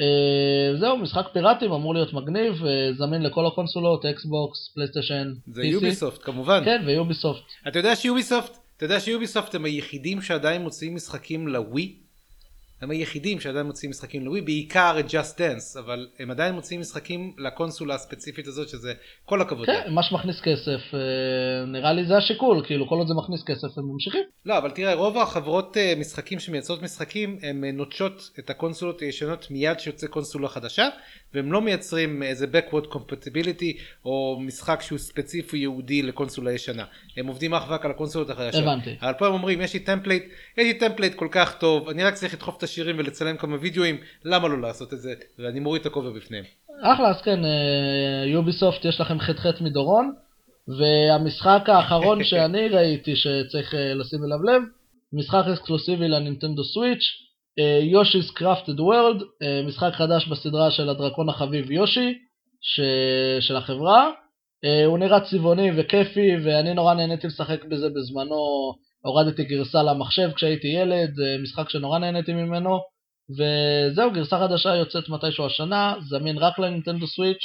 אה, 0.00 0.76
זהו, 0.80 0.98
משחק 0.98 1.26
פיראטים, 1.32 1.72
אמור 1.72 1.94
להיות 1.94 2.12
מגניב, 2.12 2.64
אה, 2.64 2.92
זמין 2.98 3.22
לכל 3.22 3.46
הקונסולות, 3.46 4.04
אקסבוקס, 4.04 4.70
פלייסטיישן, 4.74 5.32
זה 5.46 5.62
PC. 5.62 5.66
יוביסופט 5.66 6.22
כמובן. 6.22 6.62
כן, 6.64 6.82
ויוביסופט. 6.86 7.42
אתה 7.68 7.78
יודע 7.78 7.96
שיוביסופט, 7.96 8.58
אתה 8.76 8.84
יודע 8.84 9.00
שיוביסופט 9.00 9.54
הם 9.54 9.64
היחידים 9.64 10.22
שעדיין 10.22 10.62
מוציאים 10.62 10.94
משחקים 10.94 11.48
לווי? 11.48 12.05
הם 12.82 12.90
היחידים 12.90 13.40
שעדיין 13.40 13.66
מוציאים 13.66 13.90
משחקים 13.90 14.24
לווי, 14.24 14.40
בעיקר 14.40 14.96
את 15.00 15.04
Just 15.10 15.38
Dance, 15.38 15.78
אבל 15.78 16.06
הם 16.18 16.30
עדיין 16.30 16.54
מוציאים 16.54 16.80
משחקים 16.80 17.32
לקונסולה 17.38 17.94
הספציפית 17.94 18.46
הזאת, 18.46 18.68
שזה 18.68 18.92
כל 19.24 19.40
הכבוד. 19.40 19.66
כן, 19.66 19.92
מה 19.92 20.02
שמכניס 20.02 20.36
כסף, 20.40 20.94
אה, 20.94 21.66
נראה 21.66 21.92
לי 21.92 22.06
זה 22.06 22.16
השיקול, 22.16 22.62
כאילו 22.66 22.88
כל 22.88 22.94
עוד 22.94 23.08
זה 23.08 23.14
מכניס 23.14 23.44
כסף 23.46 23.78
הם 23.78 23.84
ממשיכים. 23.92 24.22
לא, 24.46 24.58
אבל 24.58 24.70
תראה, 24.70 24.94
רוב 24.94 25.18
החברות 25.18 25.76
אה, 25.76 25.94
משחקים 25.98 26.38
שמייצרות 26.38 26.82
משחקים, 26.82 27.38
הן 27.42 27.64
אה, 27.64 27.72
נוטשות 27.72 28.30
את 28.38 28.50
הקונסולות 28.50 29.00
הישנות 29.00 29.50
מיד 29.50 29.80
שיוצא 29.80 30.06
קונסולה 30.06 30.48
חדשה, 30.48 30.88
והם 31.34 31.52
לא 31.52 31.60
מייצרים 31.60 32.22
איזה 32.22 32.46
backward 32.46 32.86
compatibility, 32.94 33.80
או 34.04 34.38
משחק 34.40 34.82
שהוא 34.82 34.98
ספציפי 34.98 35.56
ייעודי 35.58 36.02
לקונסולה 36.02 36.52
ישנה. 36.52 36.84
הם 37.16 37.26
עובדים 37.26 37.54
אך 37.54 37.64
ורק 37.68 37.84
על 37.84 37.90
הקונסולות 37.90 38.30
החדשות. 38.30 38.62
הבנתי. 38.62 38.96
אבל 39.02 39.12
פה 39.18 39.26
הם 39.26 39.32
אומרים, 39.32 39.60
יש 39.60 39.74
לי 39.74 39.80
template, 39.80 40.24
יש 40.58 40.64
לי 40.64 40.74
template 40.74 41.14
כל 41.14 41.28
כך 41.30 41.58
טוב, 41.58 41.88
אני 41.88 42.04
רק 42.04 42.14
צריך 42.14 42.34
לדחוף 42.34 42.58
את 42.58 42.62
השירים 42.66 42.98
ולצלם 42.98 43.36
כמה 43.36 43.56
וידאוים, 43.60 43.96
למה 44.24 44.48
לא 44.48 44.60
לעשות 44.60 44.92
את 44.92 44.98
זה? 44.98 45.14
ואני 45.38 45.60
מוריד 45.60 45.80
את 45.80 45.86
הכובע 45.86 46.10
בפניהם. 46.10 46.44
אחלה, 46.82 47.08
אז 47.08 47.22
כן, 47.22 47.44
אה, 47.44 48.24
יוביסופט 48.26 48.84
יש 48.84 49.00
לכם 49.00 49.18
ח"ח 49.20 49.60
מדורון, 49.60 50.12
והמשחק 50.78 51.68
האחרון 51.68 52.24
שאני 52.28 52.68
ראיתי 52.68 53.16
שצריך 53.16 53.74
אה, 53.74 53.94
לשים 53.94 54.24
אליו 54.24 54.42
לב, 54.42 54.62
משחק 55.12 55.44
אקסקלוסיבי 55.52 56.08
לנינטנדו 56.08 56.64
סוויץ', 56.64 57.04
Yoshi's 57.82 58.32
Crafted 58.34 58.80
World, 58.80 59.22
משחק 59.66 59.92
חדש 59.92 60.28
בסדרה 60.28 60.70
של 60.70 60.88
הדרקון 60.88 61.28
החביב 61.28 61.70
יושי, 61.70 62.14
ש... 62.60 62.80
של 63.40 63.56
החברה. 63.56 64.10
אה, 64.64 64.84
הוא 64.84 64.98
נראה 64.98 65.20
צבעוני 65.20 65.70
וכיפי, 65.76 66.36
ואני 66.44 66.74
נורא 66.74 66.94
נהניתי 66.94 67.26
לשחק 67.26 67.64
בזה 67.64 67.88
בזמנו, 67.88 68.36
הורדתי 69.06 69.44
גרסה 69.44 69.82
למחשב 69.82 70.30
כשהייתי 70.36 70.68
ילד, 70.68 71.14
זה 71.14 71.36
משחק 71.42 71.70
שנורא 71.70 71.98
נהניתי 71.98 72.32
ממנו, 72.32 72.80
וזהו, 73.30 74.10
גרסה 74.10 74.38
חדשה 74.38 74.74
יוצאת 74.74 75.08
מתישהו 75.08 75.46
השנה, 75.46 75.94
זמין 76.08 76.38
רק 76.38 76.58
לנינטנדו 76.58 77.06
סוויץ', 77.06 77.44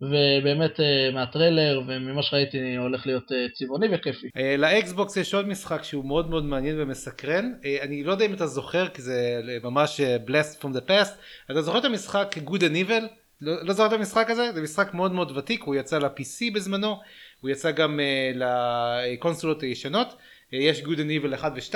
ובאמת 0.00 0.80
אה, 0.80 1.10
מהטריילר 1.14 1.82
וממה 1.86 2.22
שראיתי 2.22 2.76
הולך 2.76 3.06
להיות 3.06 3.32
אה, 3.32 3.46
צבעוני 3.52 3.86
וכיפי. 3.92 4.26
אה, 4.36 4.56
לאקסבוקס 4.56 5.16
יש 5.16 5.34
עוד 5.34 5.48
משחק 5.48 5.84
שהוא 5.84 6.04
מאוד 6.04 6.30
מאוד 6.30 6.44
מעניין 6.44 6.80
ומסקרן 6.80 7.52
אני 7.82 8.04
לא 8.04 8.12
יודע 8.12 8.26
אם 8.26 8.34
אתה 8.34 8.46
זוכר 8.46 8.88
כי 8.88 9.02
זה 9.02 9.40
ממש 9.62 10.00
blessed 10.00 10.62
from 10.62 10.68
the 10.68 10.88
past 10.88 11.12
אתה 11.50 11.62
זוכר 11.62 11.78
את 11.78 11.84
המשחק 11.84 12.36
good 12.46 12.60
and 12.60 12.88
evil? 12.88 13.04
לא, 13.40 13.64
לא 13.64 13.72
זוכר 13.72 13.86
את 13.86 13.92
המשחק 13.92 14.30
הזה? 14.30 14.52
זה 14.52 14.62
משחק 14.62 14.94
מאוד 14.94 15.12
מאוד 15.12 15.36
ותיק 15.36 15.62
הוא 15.62 15.74
יצא 15.74 15.98
ל-PC 15.98 16.54
בזמנו 16.54 16.96
הוא 17.40 17.50
יצא 17.50 17.70
גם 17.70 18.00
אה, 18.00 18.32
לקונסולות 18.34 19.62
הישנות 19.62 20.16
יש 20.52 20.80
good 20.80 20.96
and 20.96 21.24
evil 21.24 21.34
1 21.34 21.52
ו-2 21.54 21.74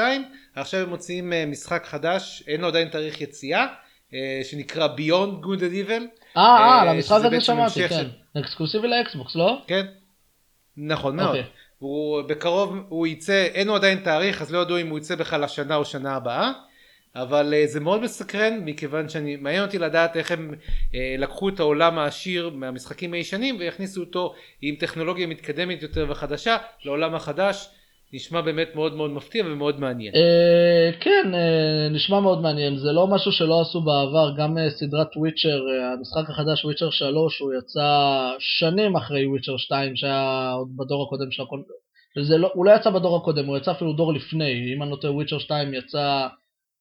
עכשיו 0.54 0.80
הם 0.80 0.88
מוציאים 0.88 1.32
אה, 1.32 1.46
משחק 1.46 1.86
חדש 1.86 2.44
אין 2.46 2.60
לו 2.60 2.66
עדיין 2.66 2.88
תאריך 2.88 3.20
יציאה 3.20 3.66
אה, 4.14 4.40
שנקרא 4.44 4.88
Beyond 4.96 5.44
Good 5.44 5.60
and 5.60 5.88
Evil. 5.88 6.02
אה, 6.36 6.42
אה, 6.42 6.92
אה, 6.96 7.02
שזה 7.02 7.14
הזה 7.14 7.40
שמעתי, 7.40 7.88
כן. 7.88 8.06
אקסקלוסיבי 8.38 8.88
לאקסבוקס, 8.88 9.36
לא? 9.36 9.62
כן, 9.66 9.86
נכון 10.76 11.16
מאוד. 11.16 11.28
אוקיי. 11.28 11.44
הוא 11.78 12.22
בקרוב, 12.22 12.76
הוא 12.88 13.06
יצא, 13.06 13.48
אין 13.54 13.66
לו 13.66 13.74
עדיין 13.74 13.98
תאריך, 13.98 14.42
אז 14.42 14.52
לא 14.52 14.58
ידעו 14.58 14.80
אם 14.80 14.88
הוא 14.88 14.98
יצא 14.98 15.14
בכלל 15.14 15.44
השנה 15.44 15.76
או 15.76 15.84
שנה 15.84 16.16
הבאה. 16.16 16.52
אבל 17.14 17.54
זה 17.64 17.80
מאוד 17.80 18.02
מסקרן 18.02 18.58
מכיוון 18.64 19.08
שאני 19.08 19.36
מעניין 19.36 19.64
אותי 19.64 19.78
לדעת 19.78 20.16
איך 20.16 20.30
הם 20.30 20.54
אה, 20.94 21.14
לקחו 21.18 21.48
את 21.48 21.60
העולם 21.60 21.98
העשיר 21.98 22.50
מהמשחקים 22.50 23.12
הישנים 23.12 23.56
והכניסו 23.60 24.00
אותו 24.00 24.34
עם 24.62 24.74
טכנולוגיה 24.74 25.26
מתקדמת 25.26 25.82
יותר 25.82 26.06
וחדשה 26.08 26.56
לעולם 26.84 27.14
החדש 27.14 27.70
נשמע 28.12 28.40
באמת 28.40 28.68
מאוד 28.74 28.94
מאוד 28.94 29.10
מפתיע 29.10 29.44
ומאוד 29.46 29.80
מעניין. 29.80 30.14
אה, 30.14 30.90
כן, 31.00 31.34
אה, 31.34 31.88
נשמע 31.90 32.20
מאוד 32.20 32.40
מעניין. 32.40 32.76
זה 32.76 32.92
לא 32.92 33.06
משהו 33.06 33.32
שלא 33.32 33.60
עשו 33.60 33.80
בעבר, 33.80 34.34
גם 34.38 34.58
אה, 34.58 34.70
סדרת 34.70 35.16
וויצ'ר, 35.16 35.62
המשחק 35.92 36.30
החדש 36.30 36.64
וויצ'ר 36.64 36.90
3, 36.90 37.38
הוא 37.38 37.52
יצא 37.58 38.30
שנים 38.38 38.96
אחרי 38.96 39.26
וויצ'ר 39.26 39.56
2, 39.56 39.96
שהיה 39.96 40.52
עוד 40.52 40.68
בדור 40.76 41.06
הקודם 41.06 41.30
של 41.30 41.42
הקונ... 41.42 41.62
זה 42.22 42.38
לא, 42.38 42.50
הוא 42.54 42.64
לא 42.64 42.70
יצא 42.70 42.90
בדור 42.90 43.16
הקודם, 43.16 43.46
הוא 43.46 43.56
יצא 43.56 43.70
אפילו 43.70 43.92
דור 43.92 44.12
לפני. 44.12 44.74
אם 44.74 44.82
אני 44.82 44.90
לא 44.90 44.96
טועה, 44.96 45.14
וויצ'ר 45.14 45.38
2 45.38 45.74
יצא 45.74 46.26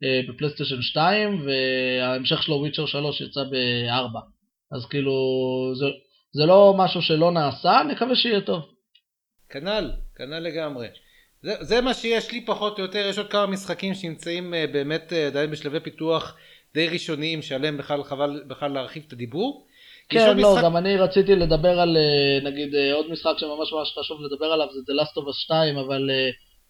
אה, 0.04 0.22
בפלייסטיישן 0.30 0.82
2, 0.82 1.46
וההמשך 1.46 2.44
שלו, 2.44 2.56
וויצ'ר 2.56 2.86
3, 2.86 3.22
יצא 3.22 3.44
ב-4. 3.44 4.20
אז 4.72 4.86
כאילו, 4.86 5.12
זה, 5.76 5.86
זה 6.32 6.46
לא 6.46 6.74
משהו 6.78 7.02
שלא 7.02 7.32
נעשה, 7.32 7.82
נקווה 7.92 8.16
שיהיה 8.16 8.42
טוב. 8.42 8.62
כנ"ל, 9.50 9.92
כנ"ל 10.16 10.40
לגמרי. 10.40 10.88
זה, 11.42 11.56
זה 11.60 11.82
מה 11.82 11.94
שיש 11.94 12.32
לי 12.32 12.46
פחות 12.46 12.78
או 12.78 12.84
יותר, 12.84 13.00
יש 13.10 13.18
עוד 13.18 13.28
כמה 13.28 13.48
משחקים 13.48 13.94
שנמצאים 13.94 14.54
אה, 14.54 14.66
באמת 14.74 15.14
אה, 15.14 15.28
עדיין 15.28 15.52
בשלבי 15.52 15.80
פיתוח 15.80 16.38
די 16.74 16.88
ראשוניים 16.88 17.42
שעליהם 17.42 17.78
בכלל 17.78 18.04
חבל 18.04 18.44
בכלל 18.48 18.72
להרחיב 18.72 19.04
את 19.08 19.14
הדיבור. 19.14 19.66
כן, 20.10 20.38
לא, 20.38 20.52
משחק- 20.52 20.64
גם 20.64 20.78
אני 20.78 20.98
רציתי 20.98 21.36
לדבר 21.36 21.80
על, 21.80 21.98
אה, 21.98 22.50
נגיד, 22.52 22.76
עוד 22.94 23.12
משחק 23.12 23.34
שממש 23.38 23.74
ממש 23.74 23.94
חשוב 24.00 24.22
לדבר 24.22 24.46
עליו, 24.46 24.68
זה 24.74 24.94
The 24.94 24.96
Last 25.04 25.12
of 25.12 25.30
Us 25.30 25.34
2, 25.44 25.78
אבל 25.78 26.10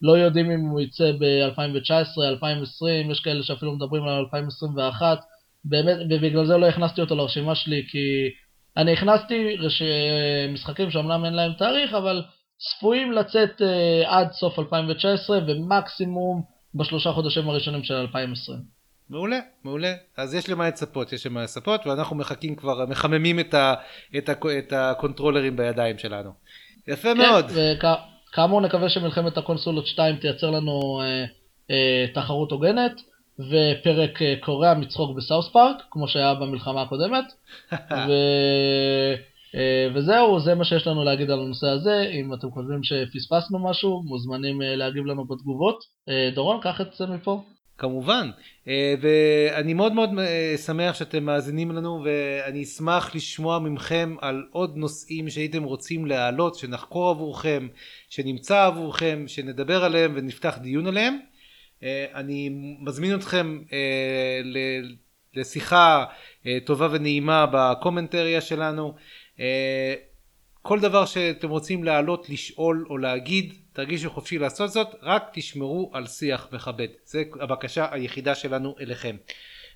לא 0.02 0.12
יודעים 0.12 0.50
אם 0.50 0.60
הוא 0.60 0.80
יצא 0.80 1.12
ב-2019, 1.12 2.22
2020, 2.28 3.10
יש 3.10 3.20
כאלה 3.20 3.42
שאפילו 3.42 3.72
מדברים 3.72 4.02
על 4.02 4.14
2021, 4.18 5.18
באמת, 5.64 5.96
ובגלל 6.10 6.46
זה 6.46 6.56
לא 6.56 6.66
הכנסתי 6.66 7.00
אותו 7.00 7.16
לרשימה 7.16 7.54
שלי, 7.54 7.82
כי 7.90 7.98
אני 8.76 8.92
הכנסתי 8.92 9.56
רש... 9.56 9.82
משחקים 10.52 10.90
שאומנם 10.90 11.24
אין 11.24 11.34
להם 11.34 11.52
תאריך, 11.58 11.94
אבל 11.94 12.22
צפויים 12.60 13.12
לצאת 13.12 13.62
אה, 13.62 14.18
עד 14.18 14.32
סוף 14.32 14.58
2019, 14.58 15.38
ומקסימום 15.46 16.42
בשלושה 16.74 17.12
חודשים 17.12 17.48
הראשונים 17.48 17.84
של 17.84 17.94
2020. 17.94 18.58
מעולה, 19.10 19.38
מעולה. 19.64 19.92
אז 20.16 20.34
יש 20.34 20.48
למה 20.48 20.68
לצפות, 20.68 21.12
יש 21.12 21.26
למה 21.26 21.42
לצפות, 21.42 21.86
ואנחנו 21.86 22.16
מחכים 22.16 22.56
כבר, 22.56 22.86
מחממים 22.86 23.40
את, 23.40 23.54
ה, 23.54 23.74
את, 24.18 24.28
ה, 24.28 24.32
את 24.58 24.72
הקונטרולרים 24.72 25.56
בידיים 25.56 25.98
שלנו. 25.98 26.30
יפה 26.88 27.14
מאוד. 27.14 27.44
וכאמור 27.54 28.60
נקווה 28.60 28.88
שמלחמת 28.88 29.38
הקונסולות 29.38 29.86
2 29.86 30.16
תייצר 30.16 30.50
לנו 30.50 31.00
אה, 31.02 31.24
אה, 31.70 32.06
תחרות 32.14 32.50
הוגנת, 32.50 33.00
ופרק 33.38 34.22
אה, 34.22 34.34
קורע 34.40 34.74
מצחוק 34.74 35.16
בסאוס 35.16 35.48
פארק, 35.52 35.76
כמו 35.90 36.08
שהיה 36.08 36.34
במלחמה 36.34 36.82
הקודמת. 36.82 37.24
ו... 38.08 38.12
אה, 39.54 39.88
וזהו, 39.94 40.40
זה 40.40 40.54
מה 40.54 40.64
שיש 40.64 40.86
לנו 40.86 41.04
להגיד 41.04 41.30
על 41.30 41.40
הנושא 41.40 41.66
הזה. 41.66 42.06
אם 42.12 42.34
אתם 42.34 42.50
חושבים 42.50 42.82
שפספסנו 42.82 43.70
משהו, 43.70 44.02
מוזמנים 44.02 44.62
אה, 44.62 44.76
להגיב 44.76 45.04
לנו 45.06 45.24
בתגובות. 45.24 45.84
אה, 46.08 46.30
דורון, 46.34 46.60
קח 46.62 46.80
את 46.80 46.86
זה 46.98 47.06
מפה. 47.06 47.42
כמובן, 47.78 48.30
ואני 49.00 49.74
מאוד 49.74 49.92
מאוד 49.92 50.10
שמח 50.66 50.94
שאתם 50.94 51.24
מאזינים 51.24 51.70
לנו 51.70 52.04
ואני 52.04 52.62
אשמח 52.62 53.14
לשמוע 53.14 53.58
מכם 53.58 54.16
על 54.20 54.46
עוד 54.50 54.76
נושאים 54.76 55.30
שהייתם 55.30 55.62
רוצים 55.62 56.06
להעלות, 56.06 56.54
שנחקור 56.54 57.10
עבורכם, 57.10 57.68
שנמצא 58.10 58.66
עבורכם, 58.66 59.24
שנדבר 59.26 59.84
עליהם 59.84 60.12
ונפתח 60.16 60.58
דיון 60.62 60.86
עליהם. 60.86 61.18
אני 62.14 62.50
מזמין 62.80 63.14
אתכם 63.14 63.58
לשיחה 65.34 66.04
טובה 66.66 66.88
ונעימה 66.90 67.46
בקומנטריה 67.52 68.40
שלנו. 68.40 68.94
אה, 69.40 69.94
כל 70.62 70.80
דבר 70.80 71.06
שאתם 71.06 71.48
רוצים 71.48 71.84
להעלות, 71.84 72.28
לשאול 72.30 72.86
או 72.90 72.98
להגיד, 72.98 73.54
תרגישו 73.72 74.10
חופשי 74.10 74.38
לעשות 74.38 74.70
זאת, 74.70 74.88
רק 75.02 75.30
תשמרו 75.32 75.90
על 75.94 76.06
שיח 76.06 76.48
מכבד. 76.52 76.88
זו 77.04 77.18
הבקשה 77.40 77.86
היחידה 77.90 78.34
שלנו 78.34 78.74
אליכם. 78.80 79.16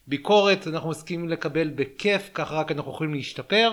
ביקורת 0.07 0.67
אנחנו 0.67 0.91
מסכימים 0.91 1.29
לקבל 1.29 1.69
בכיף, 1.69 2.31
ככה 2.35 2.55
רק 2.55 2.73
אנחנו 2.73 2.91
יכולים 2.91 3.15
להשתפר, 3.15 3.73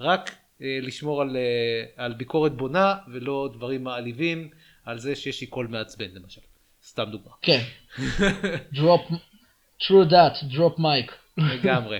רק 0.00 0.30
אה, 0.62 0.78
לשמור 0.82 1.22
על, 1.22 1.36
אה, 1.36 2.04
על 2.04 2.12
ביקורת 2.12 2.56
בונה 2.56 2.94
ולא 3.12 3.50
דברים 3.54 3.84
מעליבים, 3.84 4.48
על 4.84 4.98
זה 4.98 5.16
שיש 5.16 5.40
לי 5.40 5.46
קול 5.46 5.66
מעצבן 5.66 6.08
למשל. 6.14 6.40
סתם 6.84 7.04
דוגמה. 7.10 7.32
כן. 7.42 7.62
drop, 8.74 9.12
true 9.82 10.10
that, 10.10 10.54
drop 10.54 10.78
mic. 10.78 11.12
לגמרי. 11.38 11.98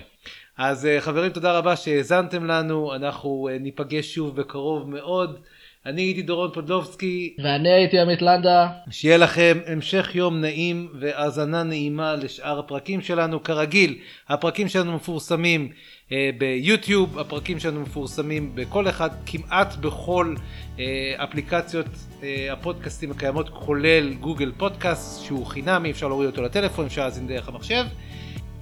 אז 0.57 0.85
אה, 0.85 1.01
חברים 1.01 1.31
תודה 1.31 1.57
רבה 1.57 1.75
שהאזנתם 1.75 2.45
לנו, 2.45 2.95
אנחנו 2.95 3.49
אה, 3.51 3.57
ניפגש 3.59 4.13
שוב 4.13 4.35
בקרוב 4.35 4.89
מאוד. 4.89 5.39
אני 5.85 6.01
הייתי 6.01 6.21
דורון 6.21 6.51
פודלובסקי, 6.53 7.35
ואני 7.43 7.69
הייתי 7.71 7.99
עמית 7.99 8.21
לנדה. 8.21 8.67
שיהיה 8.91 9.17
לכם 9.17 9.57
המשך 9.67 10.15
יום 10.15 10.41
נעים 10.41 10.89
והאזנה 10.99 11.63
נעימה 11.63 12.15
לשאר 12.15 12.59
הפרקים 12.59 13.01
שלנו. 13.01 13.43
כרגיל, 13.43 13.97
הפרקים 14.29 14.67
שלנו 14.67 14.95
מפורסמים 14.95 15.69
אה, 16.11 16.29
ביוטיוב, 16.37 17.19
הפרקים 17.19 17.59
שלנו 17.59 17.81
מפורסמים 17.81 18.51
בכל 18.55 18.89
אחד, 18.89 19.09
כמעט 19.25 19.75
בכל 19.75 20.35
אה, 20.79 21.13
אפליקציות 21.23 21.87
אה, 22.23 22.47
הפודקאסטים 22.51 23.11
הקיימות, 23.11 23.49
כולל 23.49 24.13
גוגל 24.13 24.51
פודקאסט, 24.57 25.25
שהוא 25.25 25.45
חינמי, 25.45 25.91
אפשר 25.91 26.07
להוריד 26.07 26.29
אותו 26.29 26.41
לטלפון, 26.41 26.85
אפשר 26.85 27.01
להאזין 27.01 27.27
דרך 27.27 27.47
המחשב. 27.47 27.83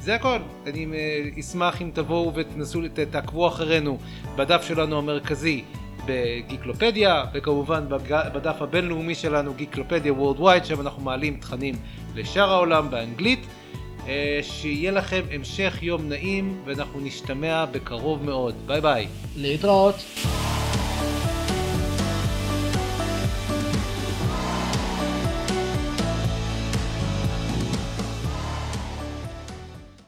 זה 0.01 0.15
הכל. 0.15 0.37
אני 0.67 0.85
אה, 0.93 1.39
אשמח 1.39 1.81
אם 1.81 1.91
תבואו 1.93 2.33
ותנסו, 2.35 2.81
תעקבו 3.11 3.47
אחרינו 3.47 3.97
בדף 4.35 4.63
שלנו 4.67 4.97
המרכזי 4.97 5.63
בגיקלופדיה, 6.05 7.25
וכמובן 7.33 7.83
בדף 8.33 8.61
הבינלאומי 8.61 9.15
שלנו 9.15 9.53
גיקלופדיה 9.53 10.13
וורדווייד, 10.13 10.65
שם 10.65 10.81
אנחנו 10.81 11.03
מעלים 11.03 11.37
תכנים 11.37 11.75
לשאר 12.15 12.51
העולם 12.51 12.91
באנגלית. 12.91 13.39
אה, 14.07 14.39
שיהיה 14.41 14.91
לכם 14.91 15.21
המשך 15.31 15.77
יום 15.81 16.09
נעים, 16.09 16.61
ואנחנו 16.65 16.99
נשתמע 16.99 17.65
בקרוב 17.65 18.23
מאוד. 18.23 18.55
ביי 18.67 18.81
ביי. 18.81 19.07
להתראות. 19.35 19.95